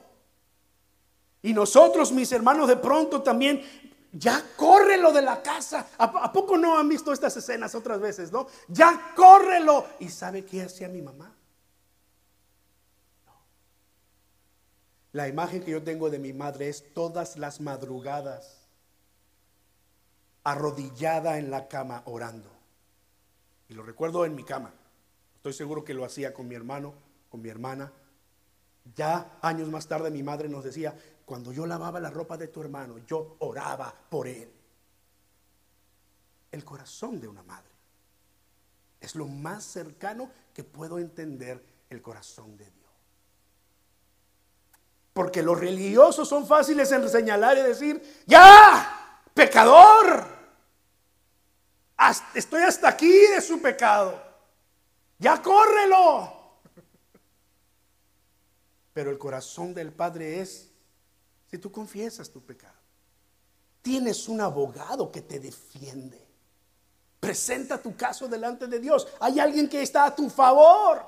Y 1.43 1.53
nosotros, 1.53 2.13
mis 2.13 2.33
hermanos, 2.33 2.69
de 2.69 2.77
pronto 2.77 3.23
también, 3.23 3.63
ya 4.13 4.43
córrelo 4.57 5.13
de 5.13 5.23
la 5.23 5.43
casa. 5.43 5.89
¿A, 5.99 6.33
poco 6.33 6.57
no 6.57 6.79
han 6.79 6.89
visto 6.89 7.13
estas 7.13 7.37
escenas 7.37 7.75
otras 7.75 8.01
veces, 8.01 8.33
no? 8.33 8.47
Ya 8.69 9.13
córrelo. 9.15 9.87
¿Y 10.01 10.09
sabe 10.09 10.45
qué 10.45 10.63
hacía 10.63 10.89
mi 10.89 11.03
mamá? 11.03 11.35
La 15.13 15.29
imagen 15.29 15.63
que 15.63 15.71
yo 15.71 15.83
tengo 15.83 16.11
de 16.11 16.19
mi 16.19 16.33
madre 16.33 16.69
es 16.69 16.93
todas 16.93 17.37
las 17.39 17.61
madrugadas 17.61 18.59
arrodillada 20.45 21.39
en 21.39 21.51
la 21.51 21.69
cama 21.69 22.03
orando. 22.07 22.51
Y 23.69 23.75
lo 23.75 23.83
recuerdo 23.83 24.25
en 24.25 24.35
mi 24.35 24.45
cama. 24.45 24.73
Estoy 25.37 25.53
seguro 25.53 25.85
que 25.85 25.95
lo 25.95 26.05
hacía 26.05 26.33
con 26.33 26.49
mi 26.49 26.55
hermano, 26.55 26.95
con 27.29 27.43
mi 27.43 27.49
hermana. 27.49 27.93
Ya 28.95 29.39
años 29.43 29.69
más 29.69 29.87
tarde 29.87 30.11
mi 30.11 30.23
madre 30.23 30.49
nos 30.49 30.65
decía, 30.65 30.97
cuando 31.29 31.53
yo 31.53 31.67
lavaba 31.67 32.01
la 32.01 32.09
ropa 32.09 32.39
de 32.39 32.49
tu 32.49 32.63
hermano, 32.63 32.97
yo 33.07 33.37
oraba 33.41 33.95
por 34.09 34.27
él. 34.27 34.51
El 36.51 36.65
corazón 36.65 37.21
de 37.21 37.29
una 37.29 37.43
madre 37.43 37.69
es 38.99 39.15
lo 39.15 39.29
más 39.29 39.63
cercano 39.63 40.31
que 40.55 40.65
puedo 40.65 40.99
entender 40.99 41.63
el 41.91 42.01
corazón 42.01 42.57
de 42.57 42.65
Dios. 42.71 42.91
Porque 45.13 45.43
los 45.43 45.61
religiosos 45.61 46.27
son 46.27 46.47
fáciles 46.47 46.91
en 46.93 47.07
señalar 47.11 47.59
y 47.59 47.63
decir, 47.63 48.25
ya, 48.27 49.21
pecador, 49.35 50.27
estoy 52.35 52.63
hasta 52.63 52.89
aquí 52.89 53.27
de 53.35 53.43
su 53.43 53.61
pecado, 53.61 54.19
ya 55.19 55.43
córrelo. 55.43 56.63
Pero 58.95 59.11
el 59.11 59.19
corazón 59.19 59.75
del 59.75 59.93
Padre 59.93 60.41
es 60.41 60.68
si 61.51 61.59
tú 61.59 61.73
confiesas 61.73 62.31
tu 62.31 62.45
pecado. 62.45 62.75
Tienes 63.83 64.29
un 64.29 64.41
abogado 64.41 65.11
que 65.11 65.23
te 65.23 65.41
defiende. 65.41 66.27
Presenta 67.21 67.81
tu 67.81 67.97
caso 67.97 68.29
delante 68.29 68.67
de 68.67 68.79
Dios. 68.79 69.09
Hay 69.21 69.41
alguien 69.41 69.69
que 69.69 69.83
está 69.83 70.05
a 70.05 70.15
tu 70.15 70.29
favor. 70.29 71.05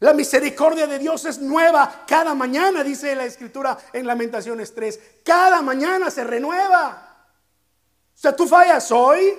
La 0.00 0.12
misericordia 0.12 0.86
de 0.86 0.98
Dios 0.98 1.24
es 1.24 1.38
nueva 1.38 2.04
cada 2.06 2.34
mañana, 2.34 2.82
dice 2.82 3.14
la 3.14 3.24
escritura 3.24 3.78
en 3.92 4.06
Lamentaciones 4.06 4.74
3. 4.74 5.00
Cada 5.24 5.62
mañana 5.62 6.10
se 6.10 6.24
renueva. 6.24 7.28
O 8.14 8.18
sea, 8.18 8.34
tú 8.34 8.46
fallas 8.46 8.90
hoy, 8.92 9.38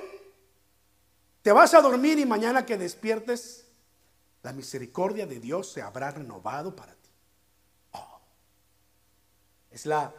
te 1.42 1.52
vas 1.52 1.74
a 1.74 1.82
dormir 1.82 2.18
y 2.20 2.26
mañana 2.26 2.66
que 2.66 2.78
despiertes, 2.78 3.66
la 4.44 4.54
misericordia 4.54 5.26
de 5.26 5.40
Dios 5.40 5.72
se 5.72 5.82
habrá 5.82 6.12
renovado 6.12 6.76
para 6.76 6.94
ti. 6.94 7.05
Es 9.76 9.86
la, 9.86 10.12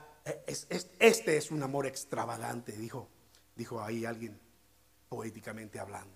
es, 0.47 0.69
este 0.71 1.37
es 1.37 1.51
un 1.51 1.63
amor 1.63 1.87
extravagante, 1.87 2.73
dijo 2.73 3.09
dijo 3.57 3.83
ahí 3.83 4.05
alguien 4.05 4.39
poéticamente 5.09 5.81
hablando. 5.81 6.15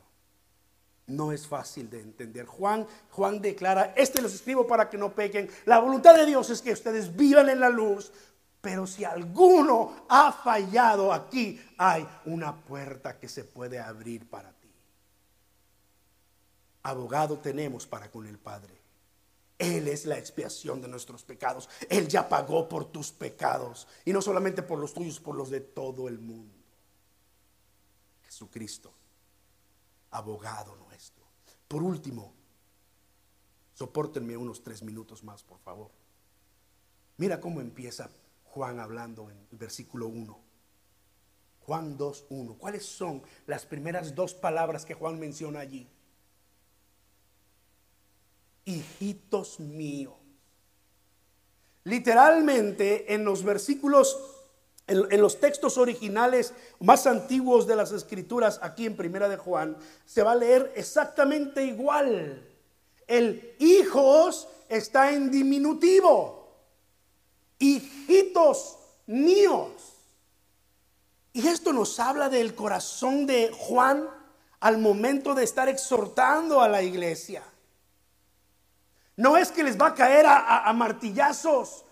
No 1.07 1.32
es 1.32 1.47
fácil 1.47 1.91
de 1.91 2.01
entender. 2.01 2.47
Juan, 2.47 2.86
Juan 3.11 3.41
declara, 3.41 3.95
este 3.97 4.20
los 4.22 4.34
escribo 4.34 4.66
para 4.66 4.88
que 4.88 4.99
no 4.99 5.12
pequen. 5.12 5.51
La 5.64 5.80
voluntad 5.80 6.14
de 6.14 6.26
Dios 6.26 6.51
es 6.51 6.62
que 6.62 6.72
ustedes 6.72 7.16
vivan 7.16 7.49
en 7.49 7.59
la 7.59 7.68
luz, 7.68 8.12
pero 8.61 8.86
si 8.86 9.05
alguno 9.05 10.05
ha 10.09 10.30
fallado 10.30 11.12
aquí, 11.12 11.61
hay 11.78 12.07
una 12.26 12.55
puerta 12.55 13.18
que 13.18 13.28
se 13.28 13.43
puede 13.43 13.80
abrir 13.80 14.28
para 14.28 14.53
ti. 14.53 14.70
Abogado 16.82 17.38
tenemos 17.38 17.86
para 17.86 18.11
con 18.11 18.26
el 18.26 18.38
Padre. 18.38 18.80
Él 19.61 19.88
es 19.88 20.06
la 20.06 20.16
expiación 20.16 20.80
de 20.80 20.88
nuestros 20.88 21.22
pecados. 21.22 21.68
Él 21.90 22.08
ya 22.08 22.26
pagó 22.26 22.66
por 22.66 22.90
tus 22.90 23.12
pecados. 23.12 23.86
Y 24.06 24.12
no 24.12 24.22
solamente 24.22 24.62
por 24.62 24.78
los 24.78 24.94
tuyos, 24.94 25.20
por 25.20 25.36
los 25.36 25.50
de 25.50 25.61
todo 25.61 26.08
el 26.08 26.18
mundo. 26.18 26.56
Jesucristo, 28.22 28.90
abogado 30.12 30.74
nuestro. 30.76 31.26
Por 31.68 31.82
último, 31.82 32.32
soportenme 33.74 34.34
unos 34.34 34.62
tres 34.62 34.82
minutos 34.82 35.22
más, 35.22 35.42
por 35.42 35.58
favor. 35.58 35.90
Mira 37.18 37.38
cómo 37.38 37.61
empieza 37.61 38.08
Juan 38.44 38.80
hablando 38.80 39.30
en 39.30 39.46
el 39.52 39.58
versículo 39.58 40.08
1. 40.08 40.40
Juan 41.66 41.98
2.1. 41.98 42.56
¿Cuáles 42.56 42.86
son 42.86 43.22
las 43.46 43.66
primeras 43.66 44.14
dos 44.14 44.32
palabras 44.32 44.86
que 44.86 44.94
Juan 44.94 45.20
menciona 45.20 45.61
allí? 45.61 45.86
Hijitos 48.64 49.61
míos. 49.61 50.14
Literalmente 51.84 53.14
en 53.14 53.24
los 53.24 53.42
versículos, 53.42 54.18
en, 54.86 55.20
los 55.20 55.40
textos 55.40 55.78
originales 55.78 56.52
más 56.78 57.06
antiguos 57.06 57.66
de 57.66 57.76
las 57.76 57.92
escrituras, 57.92 58.61
aquí 58.62 58.86
en 58.86 58.96
Primera 58.96 59.28
de 59.28 59.38
Juan, 59.38 59.76
se 60.04 60.22
va 60.22 60.32
a 60.32 60.36
leer 60.36 60.72
exactamente 60.76 61.64
igual. 61.64 62.46
El 63.06 63.56
hijos 63.58 64.46
está 64.68 65.12
en 65.12 65.30
diminutivo. 65.30 66.54
Hijitos 67.58 68.78
míos. 69.06 69.72
Y 71.32 71.46
esto 71.46 71.72
nos 71.72 71.98
habla 71.98 72.28
del 72.28 72.54
corazón 72.54 73.26
de 73.26 73.50
Juan 73.56 74.08
al 74.61 74.78
momento 74.78 75.34
de 75.34 75.44
estar 75.44 75.68
exhortando 75.68 76.61
a 76.61 76.68
la 76.68 76.82
iglesia. 76.82 77.42
No 79.21 79.37
es 79.37 79.53
que 79.53 79.62
les 79.62 79.79
va 79.79 79.89
a 79.89 79.95
caer 79.95 80.25
a, 80.27 80.73
martillazos. 80.73 81.85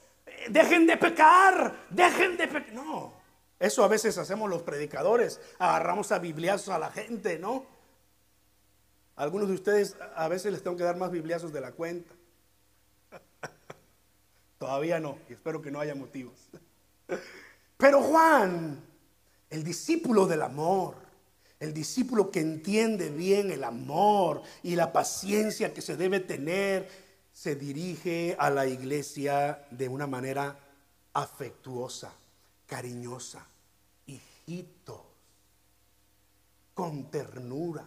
Dejen 0.49 0.87
de 0.87 0.97
pecar, 0.97 1.87
dejen 1.91 2.39
de 2.39 2.49
pecar. 2.49 2.73
No, 2.73 3.13
eso 3.59 3.85
a 3.85 3.89
veces 3.89 4.17
hacemos 4.17 4.49
los 4.49 4.63
predicadores. 4.63 5.39
Agarramos 5.59 6.11
a 6.11 6.19
bibliazos 6.19 6.71
a 6.71 6.79
la 6.79 6.91
gente, 6.91 7.39
¿no? 7.39 7.67
algunos 9.19 9.49
de 9.49 9.55
ustedes 9.55 9.97
a 10.15 10.29
veces 10.29 10.53
les 10.53 10.63
tengo 10.63 10.77
que 10.77 10.85
dar 10.85 10.97
más 10.97 11.11
bibliazos 11.11 11.53
de 11.53 11.61
la 11.61 11.73
cuenta. 11.73 12.15
Todavía 14.59 15.01
no, 15.01 15.19
y 15.29 15.33
espero 15.33 15.61
que 15.61 15.71
no 15.71 15.81
haya 15.81 15.95
motivos. 15.95 16.49
Pero 17.77 18.01
Juan, 18.01 18.81
el 19.51 19.65
discípulo 19.65 20.27
del 20.27 20.41
amor, 20.41 20.95
el 21.61 21.75
discípulo 21.75 22.31
que 22.31 22.41
entiende 22.41 23.11
bien 23.11 23.51
el 23.51 23.65
amor 23.65 24.43
y 24.63 24.77
la 24.77 24.93
paciencia 24.93 25.75
que 25.75 25.83
se 25.83 25.97
debe 25.97 26.21
tener, 26.21 27.08
se 27.39 27.55
dirige 27.55 28.35
a 28.37 28.51
la 28.51 28.67
iglesia 28.67 29.65
de 29.71 29.89
una 29.89 30.09
manera 30.09 30.59
afectuosa, 31.13 32.13
cariñosa, 32.67 33.47
hijitos, 34.07 35.03
con 36.75 37.13
ternura. 37.13 37.87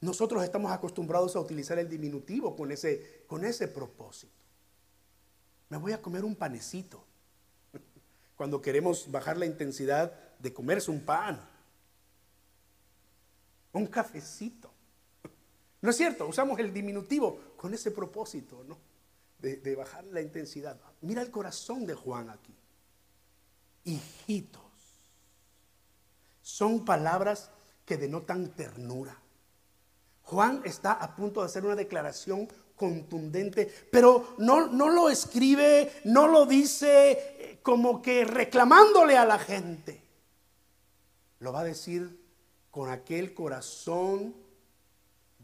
Nosotros 0.00 0.42
estamos 0.42 0.72
acostumbrados 0.72 1.36
a 1.36 1.40
utilizar 1.40 1.78
el 1.78 1.86
diminutivo 1.86 2.56
con 2.56 2.72
ese, 2.72 3.24
con 3.26 3.44
ese 3.44 3.68
propósito. 3.68 4.32
Me 5.68 5.76
voy 5.76 5.92
a 5.92 6.00
comer 6.00 6.24
un 6.24 6.36
panecito. 6.36 7.04
Cuando 8.34 8.62
queremos 8.62 9.10
bajar 9.10 9.36
la 9.36 9.44
intensidad 9.44 10.10
de 10.38 10.54
comerse 10.54 10.90
un 10.90 11.04
pan. 11.04 11.38
Un 13.74 13.86
cafecito. 13.86 14.73
¿No 15.84 15.90
es 15.90 15.98
cierto? 15.98 16.26
Usamos 16.26 16.58
el 16.60 16.72
diminutivo 16.72 17.38
con 17.58 17.74
ese 17.74 17.90
propósito, 17.90 18.64
¿no? 18.66 18.78
De, 19.38 19.76
bajar 19.76 20.02
la 20.04 20.22
intensidad. 20.22 20.80
Mira 21.02 21.20
el 21.20 21.30
corazón 21.30 21.84
de 21.84 21.92
Juan 21.92 22.30
aquí. 22.30 22.54
Hijitos. 23.84 24.62
Son 26.40 26.86
palabras 26.86 27.50
que 27.84 27.98
denotan 27.98 28.48
ternura. 28.52 29.14
Juan 30.22 30.62
está 30.64 30.92
a 30.92 31.14
punto 31.14 31.40
de 31.40 31.46
hacer 31.48 31.66
una 31.66 31.76
declaración 31.76 32.48
contundente, 32.76 33.70
pero 33.92 34.36
no, 34.38 34.68
no 34.68 34.88
lo 34.88 35.10
escribe, 35.10 36.00
no 36.04 36.28
lo 36.28 36.46
dice 36.46 37.10
eh, 37.12 37.58
como 37.62 38.00
que 38.00 38.24
reclamándole 38.24 39.18
a 39.18 39.26
la 39.26 39.38
gente. 39.38 40.02
Lo 41.40 41.52
va 41.52 41.60
a 41.60 41.64
decir 41.64 42.24
con 42.70 42.88
aquel 42.88 43.34
corazón 43.34 44.43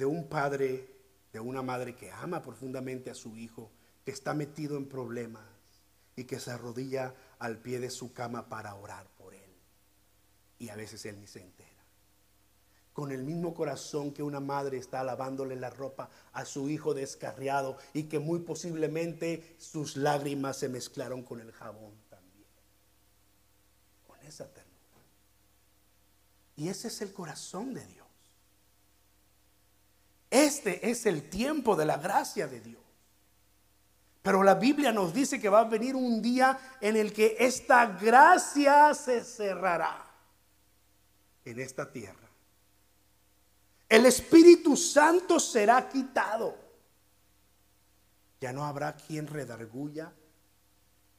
de 0.01 0.07
un 0.07 0.31
padre, 0.31 0.89
de 1.31 1.41
una 1.41 1.61
madre 1.61 1.95
que 1.95 2.11
ama 2.11 2.43
profundamente 2.43 3.11
a 3.11 3.15
su 3.15 3.37
hijo, 3.37 3.71
que 4.03 4.11
está 4.11 4.33
metido 4.33 4.79
en 4.79 4.89
problemas 4.89 5.45
y 6.17 6.25
que 6.25 6.41
se 6.41 6.51
arrodilla 6.51 7.15
al 7.39 7.59
pie 7.59 7.81
de 7.81 7.91
su 7.91 8.15
cama 8.15 8.49
para 8.49 8.75
orar 8.75 9.07
por 9.19 9.35
él. 9.35 9.53
Y 10.59 10.71
a 10.71 10.75
veces 10.75 11.05
él 11.05 11.21
ni 11.21 11.27
se 11.27 11.43
entera. 11.43 11.69
Con 12.95 13.13
el 13.13 13.25
mismo 13.25 13.53
corazón 13.53 14.15
que 14.15 14.23
una 14.23 14.41
madre 14.41 14.79
está 14.79 15.05
lavándole 15.05 15.55
la 15.55 15.69
ropa 15.69 16.09
a 16.33 16.47
su 16.47 16.71
hijo 16.71 16.95
descarriado 16.95 17.77
y 17.93 18.05
que 18.05 18.19
muy 18.19 18.39
posiblemente 18.39 19.55
sus 19.59 19.99
lágrimas 19.99 20.57
se 20.57 20.71
mezclaron 20.71 21.23
con 21.23 21.41
el 21.41 21.53
jabón 21.53 21.93
también. 22.09 22.49
Con 24.07 24.19
esa 24.21 24.47
ternura. 24.51 24.71
Y 26.57 26.69
ese 26.69 26.89
es 26.89 27.03
el 27.03 27.13
corazón 27.13 27.75
de 27.75 27.85
Dios. 27.85 28.00
Este 30.31 30.89
es 30.89 31.07
el 31.07 31.29
tiempo 31.29 31.75
de 31.75 31.85
la 31.85 31.97
gracia 31.97 32.47
de 32.47 32.61
Dios. 32.61 32.81
Pero 34.23 34.43
la 34.43 34.55
Biblia 34.55 34.93
nos 34.93 35.13
dice 35.13 35.41
que 35.41 35.49
va 35.49 35.61
a 35.61 35.65
venir 35.65 35.97
un 35.97 36.23
día 36.23 36.77
en 36.81 36.97
el 36.97 37.13
que 37.13 37.37
esta 37.41 37.87
gracia 37.87 38.95
se 38.95 39.25
cerrará 39.25 40.07
en 41.45 41.59
esta 41.59 41.91
tierra. 41.91 42.29
El 43.89 44.07
Espíritu 44.07 44.77
Santo 44.77 45.41
será 45.41 45.89
quitado. 45.89 46.57
Ya 48.41 48.53
no 48.53 48.65
habrá 48.65 48.95
quien 48.95 49.27
redarguya 49.27 50.13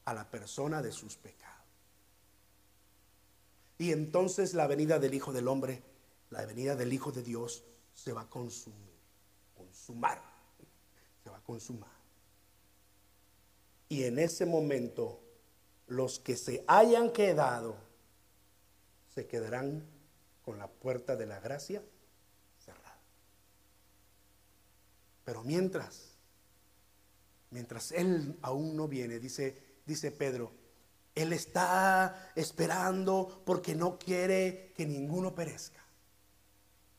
a 0.06 0.14
la 0.14 0.30
persona 0.30 0.82
de 0.82 0.92
sus 0.92 1.18
pecados. 1.18 1.52
Y 3.78 3.92
entonces 3.92 4.54
la 4.54 4.68
venida 4.68 5.00
del 5.00 5.14
Hijo 5.16 5.34
del 5.34 5.48
Hombre, 5.48 5.84
la 6.30 6.46
venida 6.46 6.76
del 6.76 6.94
Hijo 6.94 7.12
de 7.12 7.24
Dios, 7.24 7.64
se 7.94 8.14
va 8.14 8.22
a 8.22 8.30
consumir 8.30 8.91
consumar. 9.82 10.22
Se 11.24 11.30
va 11.30 11.38
a 11.38 11.42
consumar. 11.42 11.90
Y 13.90 14.04
en 14.04 14.20
ese 14.20 14.46
momento, 14.46 15.20
los 15.88 16.20
que 16.20 16.36
se 16.36 16.64
hayan 16.68 17.12
quedado, 17.12 17.76
se 19.14 19.28
quedarán 19.28 19.86
con 20.44 20.58
la 20.58 20.68
puerta 20.68 21.16
de 21.16 21.26
la 21.26 21.40
gracia 21.40 21.84
cerrada. 22.64 23.00
Pero 25.26 25.44
mientras, 25.44 26.14
mientras 27.50 27.92
Él 27.92 28.38
aún 28.42 28.76
no 28.76 28.88
viene, 28.88 29.20
dice, 29.20 29.82
dice 29.86 30.12
Pedro, 30.12 30.54
Él 31.14 31.34
está 31.34 32.32
esperando 32.36 33.44
porque 33.46 33.76
no 33.76 34.00
quiere 34.00 34.74
que 34.76 34.86
ninguno 34.86 35.36
perezca, 35.36 35.84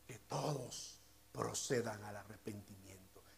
que 0.05 0.19
todos 0.19 0.93
procedan 1.33 2.01
al 2.05 2.15
arrepentimiento, 2.15 2.72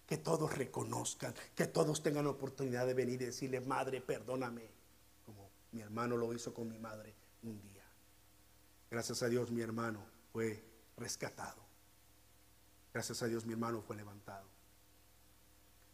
que 0.06 0.18
todos 0.18 0.56
reconozcan, 0.58 1.34
que 1.56 1.68
todos 1.68 2.04
tengan 2.04 2.28
oportunidad 2.28 2.86
de 2.86 2.94
venir 2.94 3.22
y 3.22 3.26
decirle, 3.26 3.60
madre, 3.62 4.02
perdóname, 4.02 4.70
como 5.26 5.50
mi 5.72 5.82
hermano 5.82 6.18
lo 6.18 6.32
hizo 6.34 6.54
con 6.54 6.70
mi 6.70 6.78
madre 6.78 7.16
un 7.44 7.62
día. 7.62 7.84
Gracias 8.92 9.24
a 9.24 9.30
Dios 9.30 9.52
mi 9.52 9.62
hermano 9.62 10.06
fue 10.32 10.64
rescatado. 10.98 11.64
Gracias 12.94 13.22
a 13.24 13.28
Dios 13.28 13.46
mi 13.46 13.54
hermano 13.54 13.82
fue 13.82 13.96
levantado. 13.96 14.48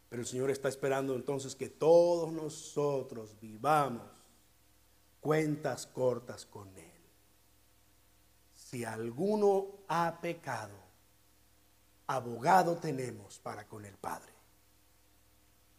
Pero 0.08 0.22
el 0.22 0.28
Señor 0.28 0.50
está 0.50 0.68
esperando 0.68 1.14
entonces 1.14 1.56
que 1.56 1.70
todos 1.70 2.30
nosotros 2.32 3.34
vivamos 3.40 4.02
cuentas 5.20 5.86
cortas 5.86 6.44
con 6.44 6.68
Él. 6.76 6.92
Si 8.52 8.84
alguno 8.84 9.84
ha 9.88 10.20
pecado, 10.20 10.81
abogado 12.14 12.76
tenemos 12.76 13.38
para 13.38 13.66
con 13.66 13.84
el 13.84 13.96
Padre. 13.96 14.32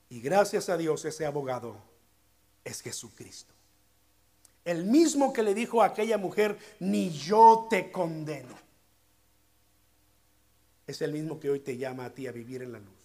Y 0.10 0.22
gracias 0.22 0.70
a 0.70 0.78
Dios 0.78 1.06
ese 1.06 1.26
abogado 1.26 1.76
es 2.64 2.82
Jesucristo. 2.82 3.54
El 4.66 4.86
mismo 4.86 5.34
que 5.34 5.44
le 5.44 5.54
dijo 5.54 5.82
a 5.82 5.88
aquella 5.88 6.18
mujer, 6.18 6.58
ni 6.80 7.10
yo 7.10 7.68
te 7.70 7.92
condeno. 7.92 8.56
Es 10.88 11.02
el 11.02 11.12
mismo 11.14 11.40
que 11.40 11.50
hoy 11.50 11.60
te 11.60 11.78
llama 11.78 12.06
a 12.06 12.14
ti 12.14 12.28
a 12.28 12.32
vivir 12.32 12.62
en 12.62 12.72
la 12.72 12.80
luz. 12.80 13.00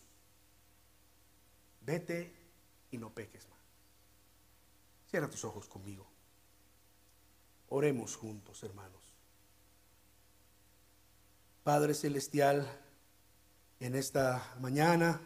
Vete 1.80 2.32
y 2.90 2.98
no 2.98 3.10
peques 3.10 3.48
más. 3.48 3.58
Cierra 5.10 5.30
tus 5.30 5.44
ojos 5.44 5.68
conmigo. 5.68 6.06
Oremos 7.70 8.16
juntos, 8.16 8.62
hermanos. 8.62 9.02
Padre 11.64 11.94
Celestial, 11.94 12.66
en 13.80 13.94
esta 13.94 14.56
mañana 14.60 15.20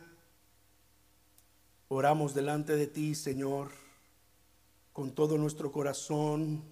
oramos 1.88 2.34
delante 2.34 2.76
de 2.76 2.86
ti, 2.86 3.14
Señor, 3.14 3.70
con 4.92 5.12
todo 5.14 5.38
nuestro 5.38 5.72
corazón 5.72 6.62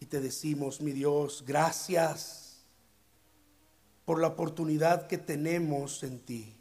y 0.00 0.06
te 0.06 0.20
decimos, 0.20 0.80
mi 0.80 0.92
Dios, 0.92 1.44
gracias 1.46 2.64
por 4.04 4.20
la 4.20 4.28
oportunidad 4.28 5.06
que 5.06 5.18
tenemos 5.18 6.02
en 6.02 6.18
ti. 6.20 6.56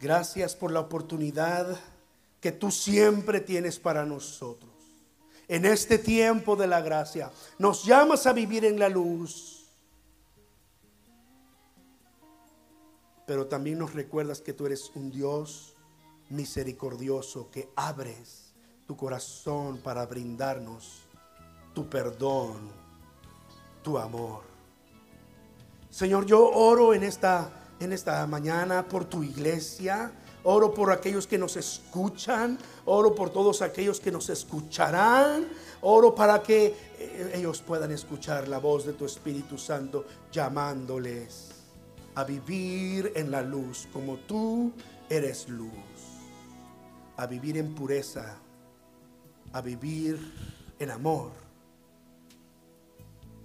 Gracias 0.00 0.54
por 0.54 0.70
la 0.70 0.80
oportunidad 0.80 1.78
que 2.40 2.52
tú 2.52 2.70
siempre 2.70 3.40
tienes 3.40 3.78
para 3.78 4.06
nosotros 4.06 4.70
en 5.48 5.64
este 5.64 5.98
tiempo 5.98 6.56
de 6.56 6.66
la 6.66 6.80
gracia. 6.80 7.32
Nos 7.58 7.84
llamas 7.84 8.26
a 8.26 8.32
vivir 8.32 8.64
en 8.64 8.78
la 8.78 8.88
luz. 8.88 9.57
Pero 13.28 13.46
también 13.46 13.78
nos 13.78 13.92
recuerdas 13.92 14.40
que 14.40 14.54
tú 14.54 14.64
eres 14.64 14.90
un 14.94 15.10
Dios 15.10 15.76
misericordioso 16.30 17.50
que 17.50 17.68
abres 17.76 18.54
tu 18.86 18.96
corazón 18.96 19.78
para 19.78 20.06
brindarnos 20.06 21.02
tu 21.74 21.90
perdón, 21.90 22.70
tu 23.82 23.98
amor. 23.98 24.44
Señor, 25.90 26.24
yo 26.24 26.48
oro 26.48 26.94
en 26.94 27.02
esta 27.02 27.52
en 27.80 27.92
esta 27.92 28.26
mañana 28.26 28.88
por 28.88 29.04
tu 29.04 29.22
iglesia, 29.22 30.10
Oro 30.44 30.72
por 30.72 30.90
aquellos 30.90 31.26
que 31.26 31.36
nos 31.36 31.56
escuchan. 31.56 32.58
Oro 32.86 33.14
por 33.14 33.28
todos 33.28 33.60
aquellos 33.60 34.00
que 34.00 34.10
nos 34.10 34.30
escucharán. 34.30 35.46
Oro 35.82 36.14
para 36.14 36.42
que 36.42 36.74
eh, 36.98 37.32
ellos 37.34 37.60
puedan 37.60 37.90
escuchar 37.90 38.48
la 38.48 38.58
voz 38.58 38.86
de 38.86 38.94
tu 38.94 39.04
Espíritu 39.04 39.58
Santo 39.58 40.06
llamándoles 40.32 41.57
a 42.14 42.24
vivir 42.24 43.12
en 43.14 43.30
la 43.30 43.42
luz 43.42 43.88
como 43.92 44.16
tú 44.16 44.72
eres 45.08 45.48
luz. 45.48 45.72
A 47.16 47.26
vivir 47.26 47.56
en 47.58 47.74
pureza. 47.74 48.38
A 49.52 49.60
vivir 49.60 50.18
en 50.78 50.90
amor. 50.90 51.32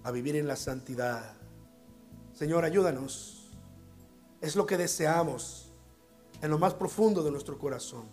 A 0.03 0.11
vivir 0.11 0.35
en 0.35 0.47
la 0.47 0.55
santidad. 0.55 1.35
Señor, 2.33 2.65
ayúdanos. 2.65 3.51
Es 4.41 4.55
lo 4.55 4.65
que 4.65 4.77
deseamos 4.77 5.71
en 6.41 6.51
lo 6.51 6.59
más 6.59 6.73
profundo 6.73 7.23
de 7.23 7.31
nuestro 7.31 7.57
corazón. 7.57 8.05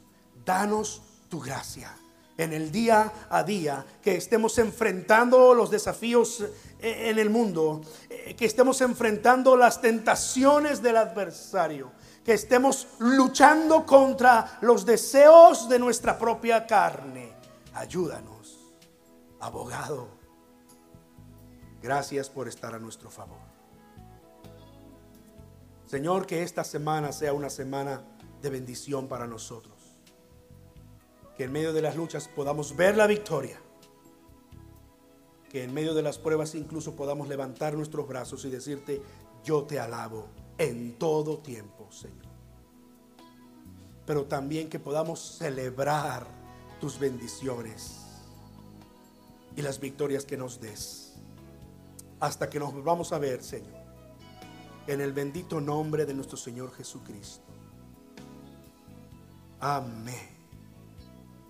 Danos 0.44 1.02
tu 1.28 1.40
gracia 1.40 1.99
en 2.42 2.52
el 2.52 2.72
día 2.72 3.12
a 3.28 3.42
día, 3.42 3.84
que 4.02 4.16
estemos 4.16 4.58
enfrentando 4.58 5.54
los 5.54 5.70
desafíos 5.70 6.40
eh, 6.80 7.10
en 7.10 7.18
el 7.18 7.30
mundo, 7.30 7.82
eh, 8.08 8.34
que 8.34 8.46
estemos 8.46 8.80
enfrentando 8.80 9.56
las 9.56 9.80
tentaciones 9.80 10.82
del 10.82 10.96
adversario, 10.96 11.92
que 12.24 12.34
estemos 12.34 12.88
luchando 12.98 13.84
contra 13.84 14.58
los 14.62 14.86
deseos 14.86 15.68
de 15.68 15.78
nuestra 15.78 16.18
propia 16.18 16.66
carne. 16.66 17.32
Ayúdanos, 17.74 18.58
abogado. 19.40 20.08
Gracias 21.82 22.28
por 22.28 22.48
estar 22.48 22.74
a 22.74 22.78
nuestro 22.78 23.10
favor. 23.10 23.50
Señor, 25.86 26.26
que 26.26 26.42
esta 26.42 26.62
semana 26.62 27.10
sea 27.10 27.32
una 27.32 27.50
semana 27.50 28.02
de 28.40 28.50
bendición 28.50 29.08
para 29.08 29.26
nosotros. 29.26 29.79
Que 31.40 31.44
en 31.44 31.52
medio 31.52 31.72
de 31.72 31.80
las 31.80 31.96
luchas 31.96 32.28
podamos 32.28 32.76
ver 32.76 32.98
la 32.98 33.06
victoria. 33.06 33.58
Que 35.48 35.64
en 35.64 35.72
medio 35.72 35.94
de 35.94 36.02
las 36.02 36.18
pruebas 36.18 36.54
incluso 36.54 36.94
podamos 36.94 37.28
levantar 37.28 37.72
nuestros 37.72 38.06
brazos 38.06 38.44
y 38.44 38.50
decirte, 38.50 39.00
yo 39.42 39.62
te 39.62 39.80
alabo 39.80 40.28
en 40.58 40.98
todo 40.98 41.38
tiempo, 41.38 41.90
Señor. 41.90 42.26
Pero 44.04 44.26
también 44.26 44.68
que 44.68 44.78
podamos 44.78 45.38
celebrar 45.38 46.26
tus 46.78 46.98
bendiciones 46.98 48.02
y 49.56 49.62
las 49.62 49.80
victorias 49.80 50.26
que 50.26 50.36
nos 50.36 50.60
des. 50.60 51.14
Hasta 52.20 52.50
que 52.50 52.60
nos 52.60 52.84
vamos 52.84 53.14
a 53.14 53.18
ver, 53.18 53.42
Señor. 53.42 53.80
En 54.86 55.00
el 55.00 55.14
bendito 55.14 55.58
nombre 55.58 56.04
de 56.04 56.12
nuestro 56.12 56.36
Señor 56.36 56.70
Jesucristo. 56.74 57.46
Amém. 59.58 60.39